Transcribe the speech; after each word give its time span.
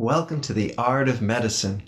Welcome 0.00 0.40
to 0.40 0.54
the 0.54 0.74
Art 0.78 1.10
of 1.10 1.20
Medicine, 1.20 1.82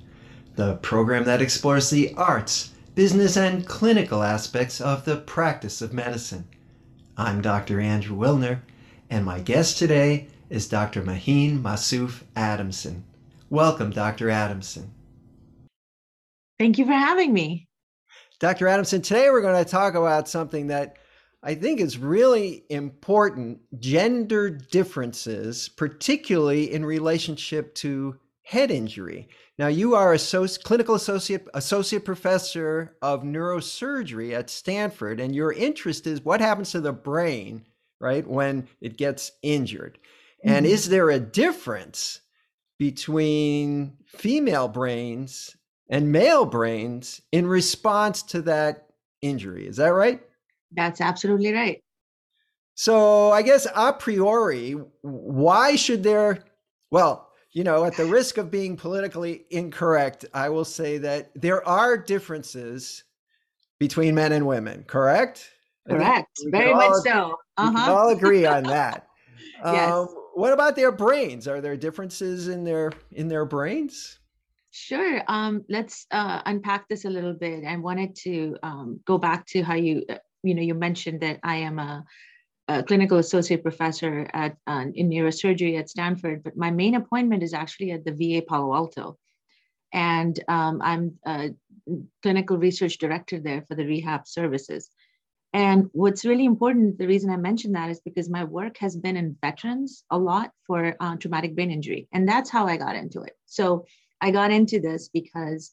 the 0.54 0.76
program 0.76 1.24
that 1.24 1.40
explores 1.40 1.88
the 1.88 2.12
arts, 2.12 2.72
business, 2.94 3.38
and 3.38 3.66
clinical 3.66 4.22
aspects 4.22 4.82
of 4.82 5.06
the 5.06 5.16
practice 5.16 5.80
of 5.80 5.94
medicine. 5.94 6.44
I'm 7.16 7.40
Dr. 7.40 7.80
Andrew 7.80 8.14
Wilner, 8.14 8.60
and 9.08 9.24
my 9.24 9.40
guest 9.40 9.78
today 9.78 10.28
is 10.50 10.68
Dr. 10.68 11.00
Maheen 11.00 11.62
Mausoof 11.62 12.24
Adamson. 12.36 13.04
Welcome, 13.48 13.88
Dr. 13.88 14.28
Adamson. 14.28 14.92
Thank 16.58 16.76
you 16.76 16.84
for 16.84 16.92
having 16.92 17.32
me. 17.32 17.66
Dr. 18.40 18.68
Adamson, 18.68 19.00
today 19.00 19.30
we're 19.30 19.40
going 19.40 19.64
to 19.64 19.70
talk 19.70 19.94
about 19.94 20.28
something 20.28 20.66
that 20.66 20.98
I 21.42 21.54
think 21.56 21.80
is 21.80 21.98
really 21.98 22.64
important 22.70 23.60
gender 23.80 24.48
differences, 24.48 25.68
particularly 25.68 26.72
in 26.72 26.84
relationship 26.84 27.74
to 27.76 28.18
head 28.44 28.70
injury. 28.70 29.28
Now, 29.58 29.66
you 29.66 29.94
are 29.94 30.14
a 30.14 30.48
clinical 30.64 30.94
associate, 30.94 31.48
associate 31.54 32.04
professor 32.04 32.96
of 33.02 33.22
neurosurgery 33.22 34.32
at 34.32 34.50
Stanford, 34.50 35.20
and 35.20 35.34
your 35.34 35.52
interest 35.52 36.06
is 36.06 36.24
what 36.24 36.40
happens 36.40 36.70
to 36.72 36.80
the 36.80 36.92
brain, 36.92 37.64
right, 38.00 38.26
when 38.26 38.68
it 38.80 38.96
gets 38.96 39.32
injured. 39.42 39.98
Mm-hmm. 40.44 40.50
And 40.50 40.66
is 40.66 40.88
there 40.88 41.10
a 41.10 41.20
difference 41.20 42.20
between 42.78 43.96
female 44.06 44.68
brains 44.68 45.56
and 45.88 46.12
male 46.12 46.44
brains 46.44 47.20
in 47.32 47.46
response 47.46 48.22
to 48.24 48.42
that 48.42 48.88
injury? 49.20 49.66
Is 49.66 49.76
that 49.76 49.88
right? 49.88 50.20
That's 50.74 51.00
absolutely 51.00 51.52
right. 51.52 51.82
So 52.74 53.30
I 53.32 53.42
guess 53.42 53.66
a 53.74 53.92
priori, 53.92 54.72
why 55.02 55.76
should 55.76 56.02
there, 56.02 56.44
well, 56.90 57.28
you 57.52 57.64
know, 57.64 57.84
at 57.84 57.96
the 57.96 58.06
risk 58.06 58.38
of 58.38 58.50
being 58.50 58.76
politically 58.76 59.44
incorrect, 59.50 60.24
I 60.32 60.48
will 60.48 60.64
say 60.64 60.98
that 60.98 61.30
there 61.34 61.66
are 61.68 61.98
differences 61.98 63.04
between 63.78 64.14
men 64.14 64.32
and 64.32 64.46
women, 64.46 64.84
correct? 64.86 65.50
Correct. 65.88 66.28
Very 66.46 66.72
much 66.72 66.90
all, 66.90 67.02
so. 67.02 67.36
Uh-huh. 67.58 67.70
We 67.70 67.80
can 67.80 67.90
all 67.90 68.08
agree 68.10 68.46
on 68.46 68.62
that. 68.64 69.08
yes. 69.64 69.92
Um, 69.92 70.08
what 70.34 70.52
about 70.52 70.76
their 70.76 70.92
brains? 70.92 71.46
Are 71.46 71.60
there 71.60 71.76
differences 71.76 72.48
in 72.48 72.64
their 72.64 72.92
in 73.10 73.28
their 73.28 73.44
brains? 73.44 74.18
Sure. 74.70 75.22
Um, 75.28 75.64
let's 75.68 76.06
uh, 76.10 76.40
unpack 76.46 76.88
this 76.88 77.04
a 77.04 77.10
little 77.10 77.34
bit. 77.34 77.64
I 77.66 77.76
wanted 77.76 78.16
to 78.22 78.56
um, 78.62 79.00
go 79.04 79.18
back 79.18 79.44
to 79.48 79.62
how 79.62 79.74
you 79.74 80.02
you 80.42 80.54
know, 80.54 80.62
you 80.62 80.74
mentioned 80.74 81.20
that 81.20 81.40
I 81.42 81.56
am 81.56 81.78
a, 81.78 82.04
a 82.68 82.82
clinical 82.82 83.18
associate 83.18 83.62
professor 83.62 84.28
at 84.32 84.56
uh, 84.66 84.86
in 84.94 85.10
neurosurgery 85.10 85.78
at 85.78 85.90
Stanford, 85.90 86.42
but 86.42 86.56
my 86.56 86.70
main 86.70 86.94
appointment 86.94 87.42
is 87.42 87.54
actually 87.54 87.92
at 87.92 88.04
the 88.04 88.12
VA 88.12 88.44
Palo 88.46 88.74
Alto, 88.74 89.18
and 89.92 90.42
um, 90.48 90.80
I'm 90.82 91.18
a 91.26 91.50
clinical 92.22 92.56
research 92.56 92.98
director 92.98 93.40
there 93.40 93.64
for 93.68 93.74
the 93.74 93.86
rehab 93.86 94.26
services. 94.26 94.90
And 95.54 95.90
what's 95.92 96.24
really 96.24 96.46
important, 96.46 96.98
the 96.98 97.06
reason 97.06 97.30
I 97.30 97.36
mentioned 97.36 97.74
that 97.74 97.90
is 97.90 98.00
because 98.00 98.30
my 98.30 98.44
work 98.44 98.78
has 98.78 98.96
been 98.96 99.18
in 99.18 99.36
veterans 99.42 100.02
a 100.10 100.18
lot 100.18 100.50
for 100.66 100.96
uh, 100.98 101.16
traumatic 101.16 101.54
brain 101.54 101.70
injury. 101.70 102.08
And 102.12 102.26
that's 102.26 102.48
how 102.48 102.66
I 102.66 102.78
got 102.78 102.96
into 102.96 103.20
it. 103.20 103.36
So 103.44 103.84
I 104.22 104.30
got 104.30 104.50
into 104.50 104.80
this 104.80 105.10
because 105.12 105.72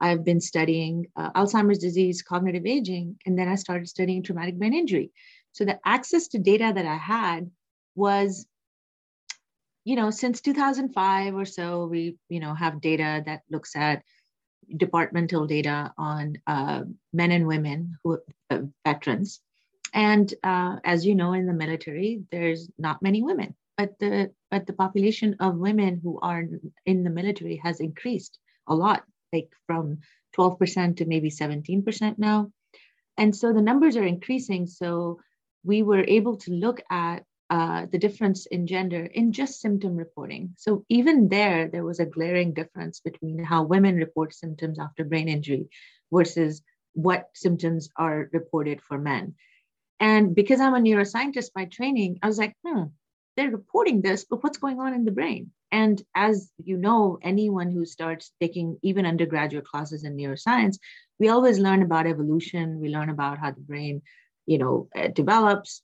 I've 0.00 0.24
been 0.24 0.40
studying 0.40 1.06
uh, 1.16 1.30
Alzheimer's 1.32 1.78
disease, 1.78 2.22
cognitive 2.22 2.66
aging, 2.66 3.16
and 3.26 3.38
then 3.38 3.48
I 3.48 3.56
started 3.56 3.88
studying 3.88 4.22
traumatic 4.22 4.56
brain 4.56 4.74
injury. 4.74 5.10
So 5.52 5.64
the 5.64 5.78
access 5.84 6.28
to 6.28 6.38
data 6.38 6.72
that 6.74 6.86
I 6.86 6.96
had 6.96 7.50
was, 7.94 8.46
you 9.84 9.96
know, 9.96 10.10
since 10.10 10.40
2005 10.40 11.34
or 11.34 11.44
so, 11.44 11.86
we, 11.86 12.16
you 12.28 12.40
know, 12.40 12.54
have 12.54 12.80
data 12.80 13.22
that 13.26 13.42
looks 13.50 13.74
at 13.74 14.02
departmental 14.76 15.46
data 15.46 15.92
on 15.98 16.36
uh, 16.46 16.82
men 17.12 17.32
and 17.32 17.46
women 17.46 17.96
who 18.04 18.18
uh, 18.50 18.60
veterans. 18.84 19.40
And 19.94 20.32
uh, 20.44 20.76
as 20.84 21.06
you 21.06 21.14
know, 21.14 21.32
in 21.32 21.46
the 21.46 21.54
military, 21.54 22.22
there's 22.30 22.68
not 22.78 23.02
many 23.02 23.22
women, 23.22 23.56
but 23.76 23.98
the 23.98 24.30
but 24.50 24.66
the 24.66 24.74
population 24.74 25.36
of 25.40 25.56
women 25.56 26.00
who 26.02 26.18
are 26.20 26.44
in 26.84 27.04
the 27.04 27.10
military 27.10 27.56
has 27.64 27.80
increased 27.80 28.38
a 28.66 28.74
lot 28.74 29.02
like 29.32 29.50
from 29.66 29.98
12% 30.36 30.96
to 30.96 31.04
maybe 31.06 31.30
17% 31.30 32.18
now. 32.18 32.50
And 33.16 33.34
so 33.34 33.52
the 33.52 33.62
numbers 33.62 33.96
are 33.96 34.04
increasing. 34.04 34.66
So 34.66 35.20
we 35.64 35.82
were 35.82 36.04
able 36.06 36.36
to 36.38 36.52
look 36.52 36.80
at 36.90 37.24
uh, 37.50 37.86
the 37.90 37.98
difference 37.98 38.46
in 38.46 38.66
gender 38.66 39.04
in 39.04 39.32
just 39.32 39.60
symptom 39.60 39.96
reporting. 39.96 40.54
So 40.58 40.84
even 40.88 41.28
there, 41.28 41.68
there 41.68 41.84
was 41.84 41.98
a 41.98 42.06
glaring 42.06 42.52
difference 42.52 43.00
between 43.00 43.42
how 43.42 43.62
women 43.62 43.96
report 43.96 44.34
symptoms 44.34 44.78
after 44.78 45.04
brain 45.04 45.28
injury 45.28 45.68
versus 46.12 46.62
what 46.92 47.30
symptoms 47.34 47.88
are 47.96 48.28
reported 48.32 48.82
for 48.82 48.98
men. 48.98 49.34
And 49.98 50.34
because 50.34 50.60
I'm 50.60 50.74
a 50.74 50.78
neuroscientist 50.78 51.52
by 51.54 51.64
training, 51.64 52.18
I 52.22 52.26
was 52.26 52.38
like, 52.38 52.54
hmm, 52.66 52.84
they're 53.38 53.50
reporting 53.50 54.02
this, 54.02 54.24
but 54.24 54.42
what's 54.42 54.58
going 54.58 54.80
on 54.80 54.92
in 54.92 55.04
the 55.04 55.12
brain? 55.12 55.52
And 55.70 56.02
as 56.16 56.50
you 56.64 56.76
know, 56.76 57.18
anyone 57.22 57.70
who 57.70 57.86
starts 57.86 58.32
taking 58.40 58.78
even 58.82 59.06
undergraduate 59.06 59.64
classes 59.64 60.02
in 60.02 60.16
neuroscience, 60.16 60.78
we 61.20 61.28
always 61.28 61.60
learn 61.60 61.82
about 61.82 62.08
evolution. 62.08 62.80
We 62.80 62.88
learn 62.88 63.10
about 63.10 63.38
how 63.38 63.52
the 63.52 63.60
brain, 63.60 64.02
you 64.46 64.58
know, 64.58 64.88
uh, 64.96 65.06
develops 65.08 65.82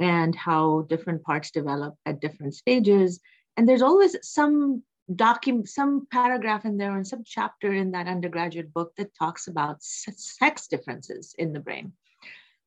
and 0.00 0.34
how 0.34 0.86
different 0.88 1.22
parts 1.22 1.52
develop 1.52 1.94
at 2.04 2.20
different 2.20 2.54
stages. 2.54 3.20
And 3.56 3.68
there's 3.68 3.82
always 3.82 4.16
some 4.22 4.82
document, 5.14 5.68
some 5.68 6.08
paragraph 6.10 6.64
in 6.64 6.78
there 6.78 6.96
and 6.96 7.06
some 7.06 7.22
chapter 7.24 7.72
in 7.72 7.92
that 7.92 8.08
undergraduate 8.08 8.74
book 8.74 8.92
that 8.96 9.14
talks 9.16 9.46
about 9.46 9.82
sex 9.82 10.66
differences 10.66 11.32
in 11.38 11.52
the 11.52 11.60
brain. 11.60 11.92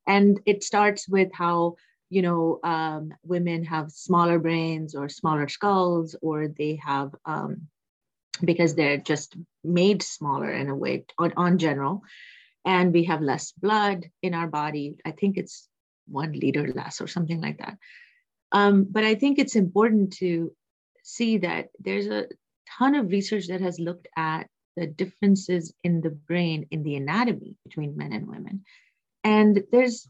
And 0.07 0.39
it 0.45 0.63
starts 0.63 1.07
with 1.09 1.31
how 1.33 1.75
you 2.11 2.22
know, 2.22 2.59
um, 2.61 3.13
women 3.23 3.63
have 3.63 3.89
smaller 3.89 4.38
brains 4.38 4.95
or 4.95 5.07
smaller 5.07 5.47
skulls, 5.47 6.13
or 6.22 6.49
they 6.49 6.77
have, 6.83 7.16
um, 7.25 7.69
because 8.44 8.75
they're 8.75 8.97
just 8.97 9.38
made 9.63 10.03
smaller 10.03 10.51
in 10.51 10.69
a 10.69 10.75
way 10.75 11.05
on, 11.17 11.31
on 11.38 11.57
general. 11.57 12.03
And 12.66 12.91
we 12.94 13.05
have 13.05 13.22
less 13.22 13.53
blood 13.53 14.09
in 14.22 14.33
our 14.33 14.47
body. 14.47 14.97
I 15.05 15.11
think 15.11 15.38
it's 15.38 15.69
one 16.05 16.33
liter 16.33 16.67
less 16.67 16.99
or 16.99 17.07
something 17.07 17.39
like 17.39 17.59
that. 17.59 17.77
Um, 18.51 18.85
but 18.91 19.05
I 19.05 19.16
think 19.16 19.39
it's 19.39 19.55
important 19.55 20.11
to 20.17 20.51
see 21.03 21.38
that 21.38 21.69
there's 21.79 22.07
a 22.07 22.28
ton 22.78 22.95
of 22.95 23.09
research 23.09 23.47
that 23.47 23.61
has 23.61 23.79
looked 23.79 24.09
at 24.17 24.47
the 24.75 24.85
differences 24.85 25.73
in 25.85 26.01
the 26.01 26.09
brain 26.09 26.67
in 26.72 26.83
the 26.83 26.97
anatomy 26.97 27.55
between 27.63 27.95
men 27.95 28.11
and 28.11 28.28
women. 28.28 28.66
And 29.23 29.63
there's 29.72 30.09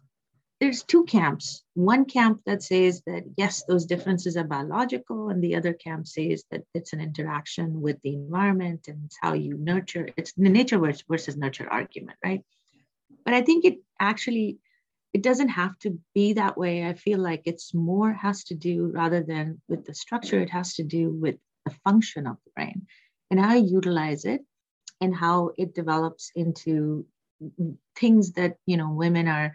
there's 0.62 0.84
two 0.84 1.04
camps. 1.06 1.64
One 1.74 2.06
camp 2.06 2.42
that 2.46 2.62
says 2.62 3.02
that 3.08 3.24
yes, 3.36 3.64
those 3.68 3.88
differences 3.88 4.38
are 4.38 4.44
biological, 4.44 5.30
and 5.30 5.44
the 5.44 5.56
other 5.56 5.74
camp 5.74 6.08
says 6.08 6.44
that 6.52 6.62
it's 6.76 6.94
an 6.94 7.02
interaction 7.02 7.82
with 7.82 7.98
the 8.04 8.14
environment 8.14 8.88
and 8.88 9.06
it's 9.06 9.18
how 9.20 9.34
you 9.34 9.58
nurture. 9.58 10.08
It's 10.16 10.34
the 10.34 10.50
nature 10.50 10.78
versus 11.10 11.36
nurture 11.36 11.68
argument, 11.68 12.20
right? 12.24 12.44
But 13.26 13.34
I 13.34 13.42
think 13.42 13.66
it 13.66 13.80
actually 14.00 14.60
it 15.14 15.24
doesn't 15.24 15.50
have 15.50 15.78
to 15.80 16.00
be 16.14 16.34
that 16.34 16.58
way. 16.58 16.86
I 16.86 16.94
feel 16.94 17.20
like 17.20 17.42
it's 17.46 17.74
more 17.74 18.14
has 18.14 18.44
to 18.46 18.56
do 18.56 18.92
rather 18.94 19.24
than 19.24 19.60
with 19.68 19.86
the 19.86 19.96
structure, 19.96 20.40
it 20.40 20.52
has 20.52 20.76
to 20.76 20.84
do 20.84 21.10
with 21.10 21.36
the 21.66 21.74
function 21.84 22.28
of 22.28 22.38
the 22.46 22.52
brain 22.56 22.86
and 23.32 23.40
how 23.40 23.56
you 23.56 23.68
utilize 23.68 24.26
it 24.26 24.42
and 25.02 25.16
how 25.16 25.52
it 25.58 25.74
develops 25.74 26.32
into 26.36 27.06
things 27.98 28.34
that 28.34 28.58
you 28.68 28.78
know 28.78 28.92
women 28.92 29.28
are 29.28 29.54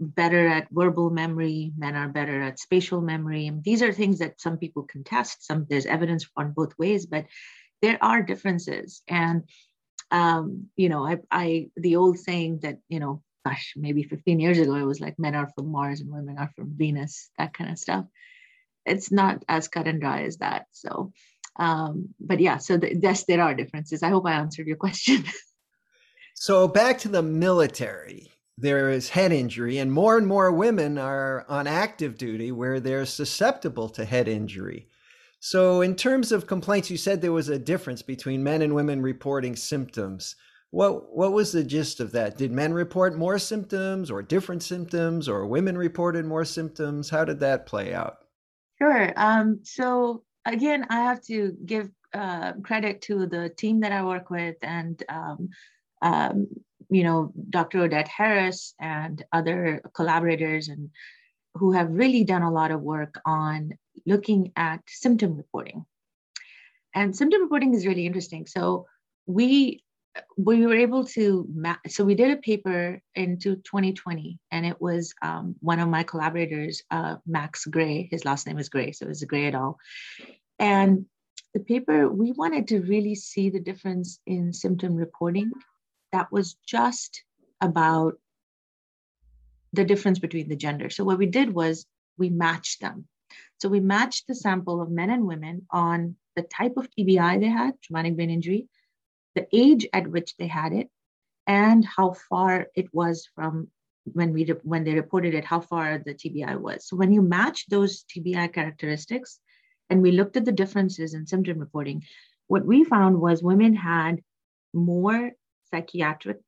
better 0.00 0.46
at 0.46 0.68
verbal 0.70 1.10
memory, 1.10 1.72
men 1.76 1.96
are 1.96 2.08
better 2.08 2.42
at 2.42 2.58
spatial 2.58 3.00
memory. 3.00 3.50
These 3.62 3.82
are 3.82 3.92
things 3.92 4.18
that 4.18 4.40
some 4.40 4.58
people 4.58 4.82
contest. 4.82 5.46
Some 5.46 5.66
there's 5.68 5.86
evidence 5.86 6.26
on 6.36 6.52
both 6.52 6.78
ways, 6.78 7.06
but 7.06 7.26
there 7.82 7.98
are 8.02 8.22
differences. 8.22 9.02
And 9.08 9.44
um, 10.10 10.66
you 10.76 10.88
know, 10.88 11.06
I, 11.06 11.18
I 11.30 11.70
the 11.76 11.96
old 11.96 12.18
saying 12.18 12.60
that 12.62 12.78
you 12.88 13.00
know, 13.00 13.22
gosh, 13.44 13.74
maybe 13.76 14.02
15 14.02 14.38
years 14.40 14.58
ago, 14.58 14.74
it 14.74 14.84
was 14.84 15.00
like 15.00 15.18
men 15.18 15.34
are 15.34 15.50
from 15.54 15.70
Mars 15.70 16.00
and 16.00 16.10
women 16.10 16.36
are 16.38 16.52
from 16.54 16.72
Venus, 16.76 17.30
that 17.38 17.54
kind 17.54 17.70
of 17.70 17.78
stuff. 17.78 18.04
It's 18.84 19.10
not 19.10 19.44
as 19.48 19.68
cut 19.68 19.88
and 19.88 20.00
dry 20.00 20.22
as 20.22 20.38
that. 20.38 20.66
So, 20.72 21.12
um, 21.58 22.14
but 22.20 22.38
yeah, 22.38 22.58
so 22.58 22.76
the, 22.76 22.94
yes, 22.94 23.24
there 23.24 23.42
are 23.42 23.54
differences. 23.54 24.02
I 24.02 24.10
hope 24.10 24.26
I 24.26 24.34
answered 24.34 24.66
your 24.66 24.76
question. 24.76 25.24
so 26.34 26.68
back 26.68 26.98
to 26.98 27.08
the 27.08 27.22
military 27.22 28.30
there 28.58 28.90
is 28.90 29.10
head 29.10 29.32
injury, 29.32 29.78
and 29.78 29.92
more 29.92 30.16
and 30.16 30.26
more 30.26 30.50
women 30.50 30.96
are 30.98 31.44
on 31.48 31.66
active 31.66 32.16
duty 32.16 32.52
where 32.52 32.80
they're 32.80 33.06
susceptible 33.06 33.88
to 33.90 34.04
head 34.04 34.28
injury. 34.28 34.88
So, 35.40 35.82
in 35.82 35.94
terms 35.94 36.32
of 36.32 36.46
complaints, 36.46 36.90
you 36.90 36.96
said 36.96 37.20
there 37.20 37.32
was 37.32 37.50
a 37.50 37.58
difference 37.58 38.02
between 38.02 38.42
men 38.42 38.62
and 38.62 38.74
women 38.74 39.02
reporting 39.02 39.56
symptoms. 39.56 40.36
What 40.70 41.14
what 41.14 41.32
was 41.32 41.52
the 41.52 41.62
gist 41.62 42.00
of 42.00 42.12
that? 42.12 42.38
Did 42.38 42.50
men 42.50 42.72
report 42.72 43.16
more 43.16 43.38
symptoms, 43.38 44.10
or 44.10 44.22
different 44.22 44.62
symptoms, 44.62 45.28
or 45.28 45.46
women 45.46 45.76
reported 45.76 46.24
more 46.24 46.44
symptoms? 46.44 47.10
How 47.10 47.24
did 47.24 47.40
that 47.40 47.66
play 47.66 47.94
out? 47.94 48.18
Sure. 48.78 49.12
Um, 49.16 49.60
so 49.62 50.24
again, 50.46 50.86
I 50.88 50.96
have 50.96 51.20
to 51.24 51.52
give 51.64 51.90
uh, 52.14 52.54
credit 52.62 53.02
to 53.02 53.26
the 53.26 53.50
team 53.50 53.80
that 53.80 53.92
I 53.92 54.04
work 54.04 54.30
with 54.30 54.56
and 54.62 55.02
um, 55.08 55.48
um, 56.02 56.46
you 56.88 57.04
know 57.04 57.32
Dr. 57.50 57.80
Odette 57.80 58.08
Harris 58.08 58.74
and 58.80 59.24
other 59.32 59.82
collaborators 59.94 60.68
and 60.68 60.90
who 61.54 61.72
have 61.72 61.90
really 61.90 62.24
done 62.24 62.42
a 62.42 62.52
lot 62.52 62.70
of 62.70 62.82
work 62.82 63.20
on 63.24 63.72
looking 64.04 64.52
at 64.56 64.80
symptom 64.86 65.36
reporting. 65.36 65.86
And 66.94 67.16
symptom 67.16 67.42
reporting 67.42 67.74
is 67.74 67.86
really 67.86 68.06
interesting. 68.06 68.46
So 68.46 68.86
we 69.26 69.82
we 70.38 70.64
were 70.64 70.74
able 70.74 71.04
to 71.04 71.46
map. 71.52 71.80
So 71.88 72.04
we 72.04 72.14
did 72.14 72.30
a 72.30 72.40
paper 72.40 73.02
into 73.14 73.56
2020, 73.56 74.38
and 74.50 74.64
it 74.64 74.80
was 74.80 75.14
um, 75.22 75.56
one 75.60 75.78
of 75.78 75.88
my 75.88 76.02
collaborators, 76.02 76.82
uh, 76.90 77.16
Max 77.26 77.66
Gray. 77.66 78.08
His 78.10 78.24
last 78.24 78.46
name 78.46 78.58
is 78.58 78.68
Gray, 78.68 78.92
so 78.92 79.04
it 79.04 79.08
was 79.08 79.24
Gray 79.24 79.46
et 79.46 79.54
al. 79.54 79.78
And 80.58 81.06
the 81.52 81.60
paper 81.60 82.08
we 82.08 82.32
wanted 82.32 82.68
to 82.68 82.80
really 82.80 83.14
see 83.14 83.50
the 83.50 83.60
difference 83.60 84.20
in 84.26 84.52
symptom 84.52 84.94
reporting. 84.94 85.50
That 86.16 86.32
was 86.32 86.56
just 86.66 87.22
about 87.60 88.14
the 89.74 89.84
difference 89.84 90.18
between 90.18 90.48
the 90.48 90.56
gender. 90.56 90.88
So 90.88 91.04
what 91.04 91.18
we 91.18 91.26
did 91.26 91.52
was 91.52 91.84
we 92.16 92.30
matched 92.30 92.80
them. 92.80 93.06
So 93.58 93.68
we 93.68 93.80
matched 93.80 94.26
the 94.26 94.34
sample 94.34 94.80
of 94.80 94.90
men 94.90 95.10
and 95.10 95.26
women 95.26 95.66
on 95.70 96.16
the 96.34 96.40
type 96.42 96.78
of 96.78 96.88
TBI 96.90 97.38
they 97.38 97.48
had, 97.48 97.72
traumatic 97.82 98.16
brain 98.16 98.30
injury, 98.30 98.66
the 99.34 99.46
age 99.52 99.86
at 99.92 100.06
which 100.06 100.34
they 100.38 100.46
had 100.46 100.72
it, 100.72 100.88
and 101.46 101.84
how 101.84 102.14
far 102.30 102.68
it 102.74 102.88
was 102.94 103.28
from 103.34 103.68
when 104.04 104.32
we 104.32 104.44
when 104.62 104.84
they 104.84 104.94
reported 104.94 105.34
it, 105.34 105.44
how 105.44 105.60
far 105.60 105.98
the 105.98 106.14
TBI 106.14 106.58
was. 106.58 106.88
So 106.88 106.96
when 106.96 107.12
you 107.12 107.20
match 107.20 107.66
those 107.68 108.04
TBI 108.04 108.54
characteristics, 108.54 109.38
and 109.90 110.00
we 110.00 110.12
looked 110.12 110.38
at 110.38 110.46
the 110.46 110.60
differences 110.62 111.12
in 111.12 111.26
symptom 111.26 111.58
reporting, 111.58 112.04
what 112.46 112.64
we 112.64 112.84
found 112.84 113.20
was 113.20 113.42
women 113.42 113.74
had 113.74 114.22
more 114.72 115.32
psychiatric 115.70 116.38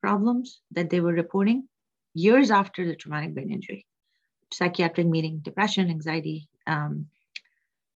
problems 0.00 0.60
that 0.72 0.90
they 0.90 1.00
were 1.00 1.12
reporting 1.12 1.68
years 2.14 2.50
after 2.50 2.86
the 2.86 2.94
traumatic 2.94 3.34
brain 3.34 3.50
injury. 3.50 3.86
Psychiatric 4.52 5.06
meaning 5.06 5.38
depression, 5.38 5.90
anxiety, 5.90 6.48
um, 6.66 7.06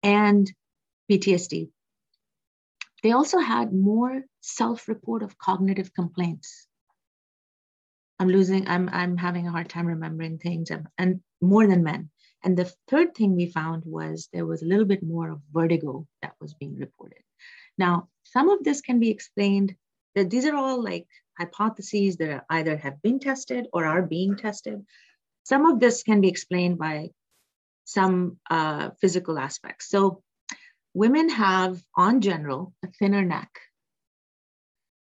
and 0.03 0.51
PTSD. 1.09 1.69
They 3.03 3.11
also 3.11 3.39
had 3.39 3.73
more 3.73 4.23
self-report 4.41 5.23
of 5.23 5.37
cognitive 5.37 5.93
complaints. 5.93 6.67
I'm 8.19 8.27
losing, 8.27 8.67
I'm, 8.67 8.89
I'm 8.91 9.15
having 9.15 9.47
a 9.47 9.51
hard 9.51 9.69
time 9.69 9.87
remembering 9.87 10.37
things 10.37 10.71
and, 10.71 10.87
and 10.97 11.21
more 11.41 11.65
than 11.65 11.83
men. 11.83 12.09
And 12.43 12.57
the 12.57 12.71
third 12.87 13.15
thing 13.15 13.35
we 13.35 13.47
found 13.47 13.83
was 13.85 14.29
there 14.31 14.45
was 14.45 14.61
a 14.61 14.65
little 14.65 14.85
bit 14.85 15.03
more 15.03 15.31
of 15.31 15.41
vertigo 15.53 16.07
that 16.21 16.35
was 16.41 16.53
being 16.53 16.77
reported. 16.77 17.19
Now, 17.77 18.09
some 18.23 18.49
of 18.49 18.63
this 18.63 18.81
can 18.81 18.99
be 18.99 19.09
explained 19.09 19.75
that 20.15 20.29
these 20.29 20.45
are 20.45 20.55
all 20.55 20.83
like 20.83 21.07
hypotheses 21.37 22.17
that 22.17 22.45
either 22.49 22.77
have 22.77 23.01
been 23.01 23.19
tested 23.19 23.67
or 23.73 23.85
are 23.85 24.01
being 24.01 24.35
tested. 24.35 24.83
Some 25.43 25.65
of 25.65 25.79
this 25.79 26.03
can 26.03 26.21
be 26.21 26.27
explained 26.27 26.77
by 26.77 27.09
some 27.85 28.37
uh, 28.49 28.91
physical 29.01 29.39
aspects. 29.39 29.89
So 29.89 30.21
women 30.93 31.29
have, 31.29 31.81
on 31.95 32.21
general, 32.21 32.73
a 32.83 32.87
thinner 32.87 33.23
neck. 33.23 33.49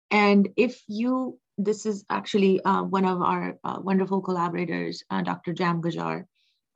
And 0.09 0.49
if 0.57 0.81
you, 0.87 1.39
this 1.57 1.85
is 1.85 2.05
actually 2.09 2.63
uh, 2.63 2.83
one 2.83 3.05
of 3.05 3.21
our 3.21 3.57
uh, 3.63 3.79
wonderful 3.81 4.21
collaborators, 4.21 5.03
uh, 5.09 5.21
Dr. 5.21 5.53
Jam 5.53 5.81
Ghajar 5.81 6.25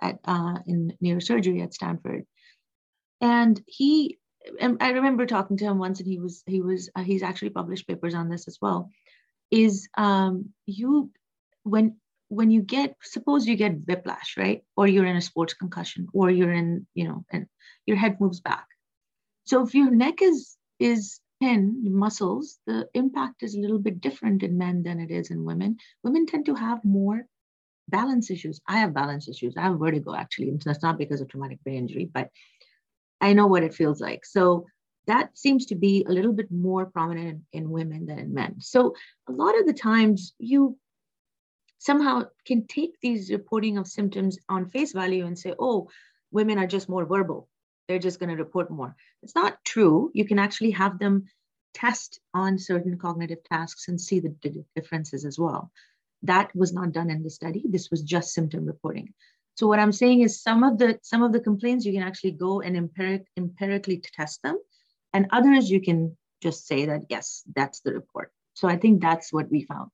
at, 0.02 0.20
uh, 0.26 0.60
in 0.68 0.94
neurosurgery 1.04 1.64
at 1.64 1.74
Stanford. 1.74 2.26
And 3.22 3.60
he, 3.66 4.20
I 4.82 4.90
remember 4.92 5.26
talking 5.26 5.58
to 5.58 5.66
him 5.66 5.78
once 5.78 6.00
and 6.00 6.08
he 6.08 6.20
was, 6.20 6.44
he 6.46 6.62
was, 6.62 6.90
uh, 6.96 7.04
he's 7.04 7.24
actually 7.24 7.50
published 7.50 7.88
papers 7.88 8.14
on 8.14 8.30
this 8.30 8.48
as 8.48 8.58
well 8.62 8.90
is 9.52 9.88
um, 9.98 10.50
you 10.66 11.12
when 11.64 11.98
when 12.30 12.52
you 12.52 12.62
get 12.62 12.96
suppose 13.02 13.48
you 13.48 13.56
get 13.56 13.86
whiplash 13.88 14.36
right? 14.38 14.64
Or 14.76 14.88
you're 14.88 15.06
in 15.06 15.16
a 15.16 15.22
sports 15.22 15.54
concussion 15.54 16.08
or 16.14 16.30
you're 16.30 16.52
in 16.52 16.86
you 16.94 17.08
know 17.08 17.26
and 17.32 17.48
your 17.86 17.98
head 17.98 18.20
moves 18.20 18.42
back. 18.42 18.66
So 19.46 19.66
if 19.66 19.74
your 19.74 19.92
neck 19.92 20.22
is 20.22 20.58
is 20.80 21.20
thin 21.40 21.84
muscles 21.86 22.60
the 22.66 22.88
impact 22.94 23.44
is 23.44 23.56
a 23.56 23.60
little 23.60 23.80
bit 23.80 24.02
different 24.02 24.44
in 24.44 24.58
men 24.58 24.84
than 24.84 25.00
it 25.00 25.12
is 25.12 25.32
in 25.32 25.46
women. 25.46 25.78
Women 26.04 26.26
tend 26.26 26.48
to 26.48 26.56
have 26.56 26.84
more 26.84 27.26
balance 27.90 28.30
issues. 28.30 28.60
I 28.68 28.80
have 28.80 28.94
balance 28.94 29.30
issues. 29.30 29.56
I 29.56 29.62
have 29.62 29.80
vertigo 29.80 30.14
actually. 30.14 30.50
And 30.50 30.62
that's 30.62 30.84
not 30.84 30.98
because 30.98 31.22
of 31.22 31.30
traumatic 31.30 31.64
brain 31.64 31.78
injury 31.78 32.10
but 32.12 32.30
i 33.22 33.34
know 33.34 33.48
what 33.48 33.64
it 33.64 33.74
feels 33.74 34.00
like 34.00 34.26
so 34.26 34.66
that 35.08 35.38
seems 35.38 35.66
to 35.68 35.76
be 35.76 36.06
a 36.08 36.12
little 36.12 36.34
bit 36.34 36.52
more 36.52 36.86
prominent 36.86 37.42
in, 37.54 37.70
women 37.70 38.06
than 38.06 38.20
in 38.20 38.34
men. 38.34 38.58
So 38.60 38.94
a 39.28 39.32
lot 39.32 39.58
of 39.58 39.66
the 39.66 39.74
times 39.74 40.34
you 40.38 40.78
somehow 41.80 42.24
can 42.46 42.68
take 42.68 43.00
these 43.02 43.32
reporting 43.32 43.78
of 43.78 43.88
symptoms 43.88 44.38
on 44.50 44.70
face 44.70 44.92
value 44.92 45.26
and 45.26 45.40
say, 45.40 45.54
oh, 45.58 45.90
women 46.32 46.60
are 46.60 46.68
just 46.68 46.90
more 46.90 47.06
verbal. 47.06 47.48
They're 47.88 48.00
just 48.00 48.20
going 48.20 48.30
to 48.30 48.44
report 48.44 48.70
more. 48.70 48.96
It's 49.24 49.36
not 49.36 49.64
true. 49.64 50.12
You 50.14 50.26
can 50.26 50.40
actually 50.40 50.72
have 50.72 51.00
them 51.00 51.28
test 51.74 52.20
on 52.34 52.60
certain 52.60 52.98
cognitive 52.98 53.44
tasks 53.46 53.88
and 53.88 54.00
see 54.00 54.20
the 54.20 54.36
differences 54.76 55.24
as 55.24 55.40
well. 55.40 55.72
That 56.24 56.54
was 56.54 56.74
not 56.74 56.92
done 56.92 57.10
in 57.10 57.24
the 57.24 57.30
study. 57.30 57.64
This 57.70 57.90
was 57.90 58.02
just 58.02 58.34
symptom 58.34 58.66
reporting. 58.66 59.14
So 59.58 59.68
what 59.68 59.80
I'm 59.80 59.92
saying 59.92 60.22
is 60.22 60.42
some 60.42 60.64
of 60.64 60.78
the 60.78 61.00
some 61.02 61.24
of 61.24 61.34
the 61.34 61.40
complaints 61.40 61.86
you 61.86 61.94
can 61.94 62.04
actually 62.04 62.32
go 62.32 62.62
and 62.62 62.78
empiric, 62.78 63.26
empirically 63.38 64.02
test 64.16 64.42
them 64.44 64.58
and 65.14 65.28
others, 65.32 65.70
you 65.70 65.82
can 65.82 66.16
just 66.42 66.68
say 66.68 66.86
that, 66.86 67.02
yes, 67.10 67.44
that's 67.56 67.80
the 67.80 67.94
report. 67.94 68.32
So 68.54 68.68
I 68.68 68.78
think 68.78 69.02
that's 69.02 69.34
what 69.34 69.50
we 69.50 69.64
found. 69.64 69.90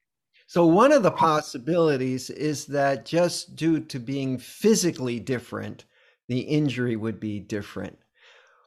So, 0.47 0.65
one 0.65 0.91
of 0.91 1.03
the 1.03 1.11
possibilities 1.11 2.29
is 2.29 2.65
that 2.67 3.05
just 3.05 3.55
due 3.55 3.79
to 3.79 3.99
being 3.99 4.37
physically 4.37 5.19
different, 5.19 5.85
the 6.27 6.39
injury 6.39 6.95
would 6.95 7.19
be 7.19 7.39
different. 7.39 7.97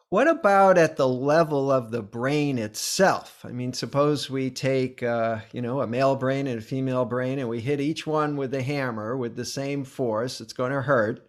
What 0.09 0.29
about 0.29 0.79
at 0.79 0.97
the 0.97 1.09
level 1.09 1.71
of 1.71 1.91
the 1.91 2.03
brain 2.03 2.59
itself? 2.59 3.45
I 3.45 3.49
mean, 3.49 3.73
suppose 3.73 4.31
we 4.31 4.51
take, 4.51 5.03
uh, 5.03 5.39
you 5.53 5.61
know, 5.61 5.81
a 5.81 5.87
male 5.87 6.15
brain 6.15 6.47
and 6.47 6.59
a 6.59 6.63
female 6.63 7.05
brain, 7.05 7.41
and 7.41 7.49
we 7.49 7.61
hit 7.61 7.81
each 7.81 8.07
one 8.07 8.37
with 8.37 8.55
a 8.55 8.63
hammer 8.63 9.17
with 9.17 9.35
the 9.35 9.45
same 9.45 9.85
force. 9.85 10.41
It's 10.41 10.53
going 10.53 10.71
to 10.71 10.81
hurt. 10.81 11.29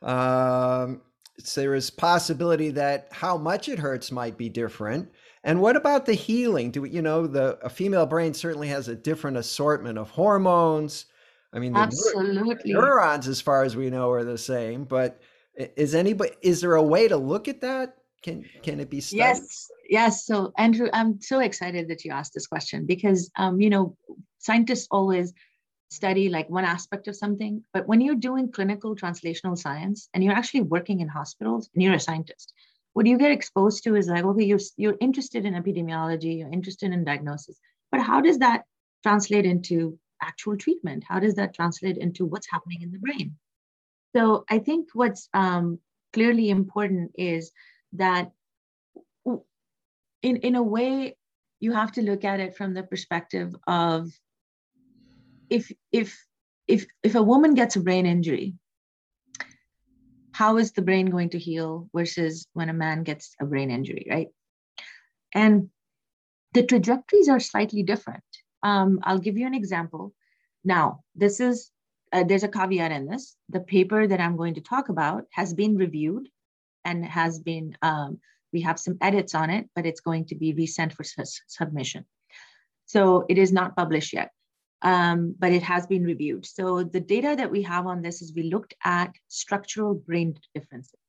Um, 0.00 1.02
there 1.54 1.74
is 1.74 1.90
possibility 1.90 2.70
that 2.70 3.08
how 3.10 3.36
much 3.36 3.68
it 3.68 3.78
hurts 3.78 4.10
might 4.10 4.38
be 4.38 4.48
different. 4.48 5.10
And 5.42 5.60
what 5.60 5.76
about 5.76 6.06
the 6.06 6.14
healing? 6.14 6.70
Do 6.70 6.82
we, 6.82 6.90
you 6.90 7.02
know, 7.02 7.26
the 7.26 7.58
a 7.62 7.68
female 7.68 8.06
brain 8.06 8.32
certainly 8.32 8.68
has 8.68 8.88
a 8.88 8.94
different 8.94 9.36
assortment 9.36 9.98
of 9.98 10.08
hormones. 10.10 11.06
I 11.52 11.58
mean, 11.58 11.74
the 11.74 11.80
absolutely 11.80 12.72
neurons, 12.72 13.28
as 13.28 13.42
far 13.42 13.64
as 13.64 13.76
we 13.76 13.90
know, 13.90 14.10
are 14.10 14.24
the 14.24 14.38
same. 14.38 14.84
But 14.84 15.20
is 15.54 15.94
anybody? 15.94 16.32
Is 16.40 16.62
there 16.62 16.74
a 16.74 16.82
way 16.82 17.06
to 17.08 17.18
look 17.18 17.48
at 17.48 17.60
that? 17.60 17.98
Can 18.24 18.44
can 18.62 18.80
it 18.80 18.88
be 18.88 19.00
studied? 19.00 19.18
Yes, 19.18 19.70
yes. 19.88 20.24
So 20.24 20.54
Andrew, 20.56 20.88
I'm 20.94 21.20
so 21.20 21.40
excited 21.40 21.88
that 21.88 22.04
you 22.06 22.10
asked 22.10 22.32
this 22.32 22.46
question 22.46 22.86
because, 22.86 23.30
um, 23.36 23.60
you 23.60 23.68
know, 23.68 23.98
scientists 24.38 24.88
always 24.90 25.34
study 25.90 26.30
like 26.30 26.48
one 26.48 26.64
aspect 26.64 27.06
of 27.06 27.16
something. 27.16 27.62
But 27.74 27.86
when 27.86 28.00
you're 28.00 28.14
doing 28.14 28.50
clinical 28.50 28.96
translational 28.96 29.58
science 29.58 30.08
and 30.14 30.24
you're 30.24 30.32
actually 30.32 30.62
working 30.62 31.00
in 31.00 31.08
hospitals 31.08 31.68
and 31.74 31.82
you're 31.82 31.92
a 31.92 32.00
scientist, 32.00 32.54
what 32.94 33.04
you 33.06 33.18
get 33.18 33.30
exposed 33.30 33.84
to 33.84 33.94
is 33.94 34.08
like, 34.08 34.24
okay, 34.24 34.44
you're, 34.44 34.64
you're 34.78 34.96
interested 35.02 35.44
in 35.44 35.52
epidemiology, 35.52 36.38
you're 36.38 36.52
interested 36.52 36.92
in 36.92 37.04
diagnosis, 37.04 37.58
but 37.92 38.00
how 38.00 38.22
does 38.22 38.38
that 38.38 38.62
translate 39.02 39.44
into 39.44 39.98
actual 40.22 40.56
treatment? 40.56 41.04
How 41.06 41.20
does 41.20 41.34
that 41.34 41.54
translate 41.54 41.98
into 41.98 42.24
what's 42.24 42.50
happening 42.50 42.80
in 42.80 42.90
the 42.90 42.98
brain? 42.98 43.36
So 44.16 44.44
I 44.48 44.60
think 44.60 44.88
what's 44.94 45.28
um, 45.34 45.78
clearly 46.14 46.48
important 46.48 47.12
is 47.18 47.52
that 47.94 48.32
in, 50.22 50.36
in 50.38 50.54
a 50.54 50.62
way, 50.62 51.16
you 51.60 51.72
have 51.72 51.92
to 51.92 52.02
look 52.02 52.24
at 52.24 52.40
it 52.40 52.56
from 52.56 52.74
the 52.74 52.82
perspective 52.82 53.54
of 53.66 54.10
if 55.50 55.70
if 55.92 56.26
if 56.66 56.86
if 57.02 57.14
a 57.14 57.22
woman 57.22 57.54
gets 57.54 57.76
a 57.76 57.80
brain 57.80 58.06
injury 58.06 58.54
how 60.34 60.56
is 60.56 60.72
the 60.72 60.82
brain 60.82 61.06
going 61.06 61.30
to 61.30 61.38
heal 61.38 61.88
versus 61.94 62.48
when 62.54 62.68
a 62.68 62.72
man 62.72 63.04
gets 63.04 63.36
a 63.40 63.46
brain 63.46 63.70
injury 63.70 64.06
right? 64.10 64.28
And 65.32 65.70
the 66.52 66.64
trajectories 66.64 67.28
are 67.28 67.40
slightly 67.40 67.82
different. 67.82 68.24
Um, 68.62 69.00
i'll 69.04 69.18
give 69.18 69.38
you 69.38 69.46
an 69.46 69.54
example. 69.54 70.12
Now 70.64 71.00
this 71.14 71.40
is 71.40 71.70
uh, 72.12 72.24
there's 72.24 72.42
a 72.44 72.48
caveat 72.48 72.92
in 72.92 73.06
this. 73.06 73.36
The 73.48 73.60
paper 73.60 74.06
that 74.06 74.20
i'm 74.20 74.36
going 74.36 74.54
to 74.54 74.60
talk 74.60 74.88
about 74.88 75.24
has 75.30 75.54
been 75.54 75.76
reviewed 75.76 76.28
and 76.84 77.04
has 77.04 77.38
been 77.38 77.76
um, 77.82 78.18
we 78.52 78.60
have 78.60 78.78
some 78.78 78.96
edits 79.00 79.34
on 79.34 79.50
it 79.50 79.68
but 79.74 79.86
it's 79.86 80.00
going 80.00 80.24
to 80.24 80.34
be 80.34 80.52
resent 80.54 80.92
for 80.92 81.04
su- 81.04 81.42
submission 81.46 82.04
so 82.86 83.24
it 83.28 83.38
is 83.38 83.52
not 83.52 83.76
published 83.76 84.12
yet 84.12 84.30
um, 84.84 85.34
but 85.38 85.50
it 85.50 85.62
has 85.62 85.86
been 85.86 86.04
reviewed. 86.04 86.44
So 86.44 86.84
the 86.84 87.00
data 87.00 87.34
that 87.36 87.50
we 87.50 87.62
have 87.62 87.86
on 87.86 88.02
this 88.02 88.20
is 88.20 88.34
we 88.34 88.44
looked 88.44 88.74
at 88.84 89.12
structural 89.28 89.94
brain 89.94 90.36
differences. 90.54 91.00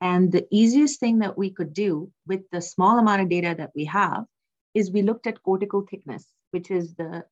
And 0.00 0.30
the 0.30 0.46
easiest 0.50 0.98
thing 0.98 1.20
that 1.20 1.38
we 1.38 1.50
could 1.50 1.72
do 1.72 2.10
with 2.26 2.42
the 2.50 2.60
small 2.60 2.98
amount 2.98 3.22
of 3.22 3.28
data 3.28 3.54
that 3.56 3.70
we 3.74 3.84
have 3.84 4.24
is 4.74 4.90
we 4.90 5.02
looked 5.02 5.28
at 5.28 5.42
cortical 5.44 5.86
thickness, 5.88 6.26
which 6.50 6.72
is 6.72 6.94
the 6.96 7.24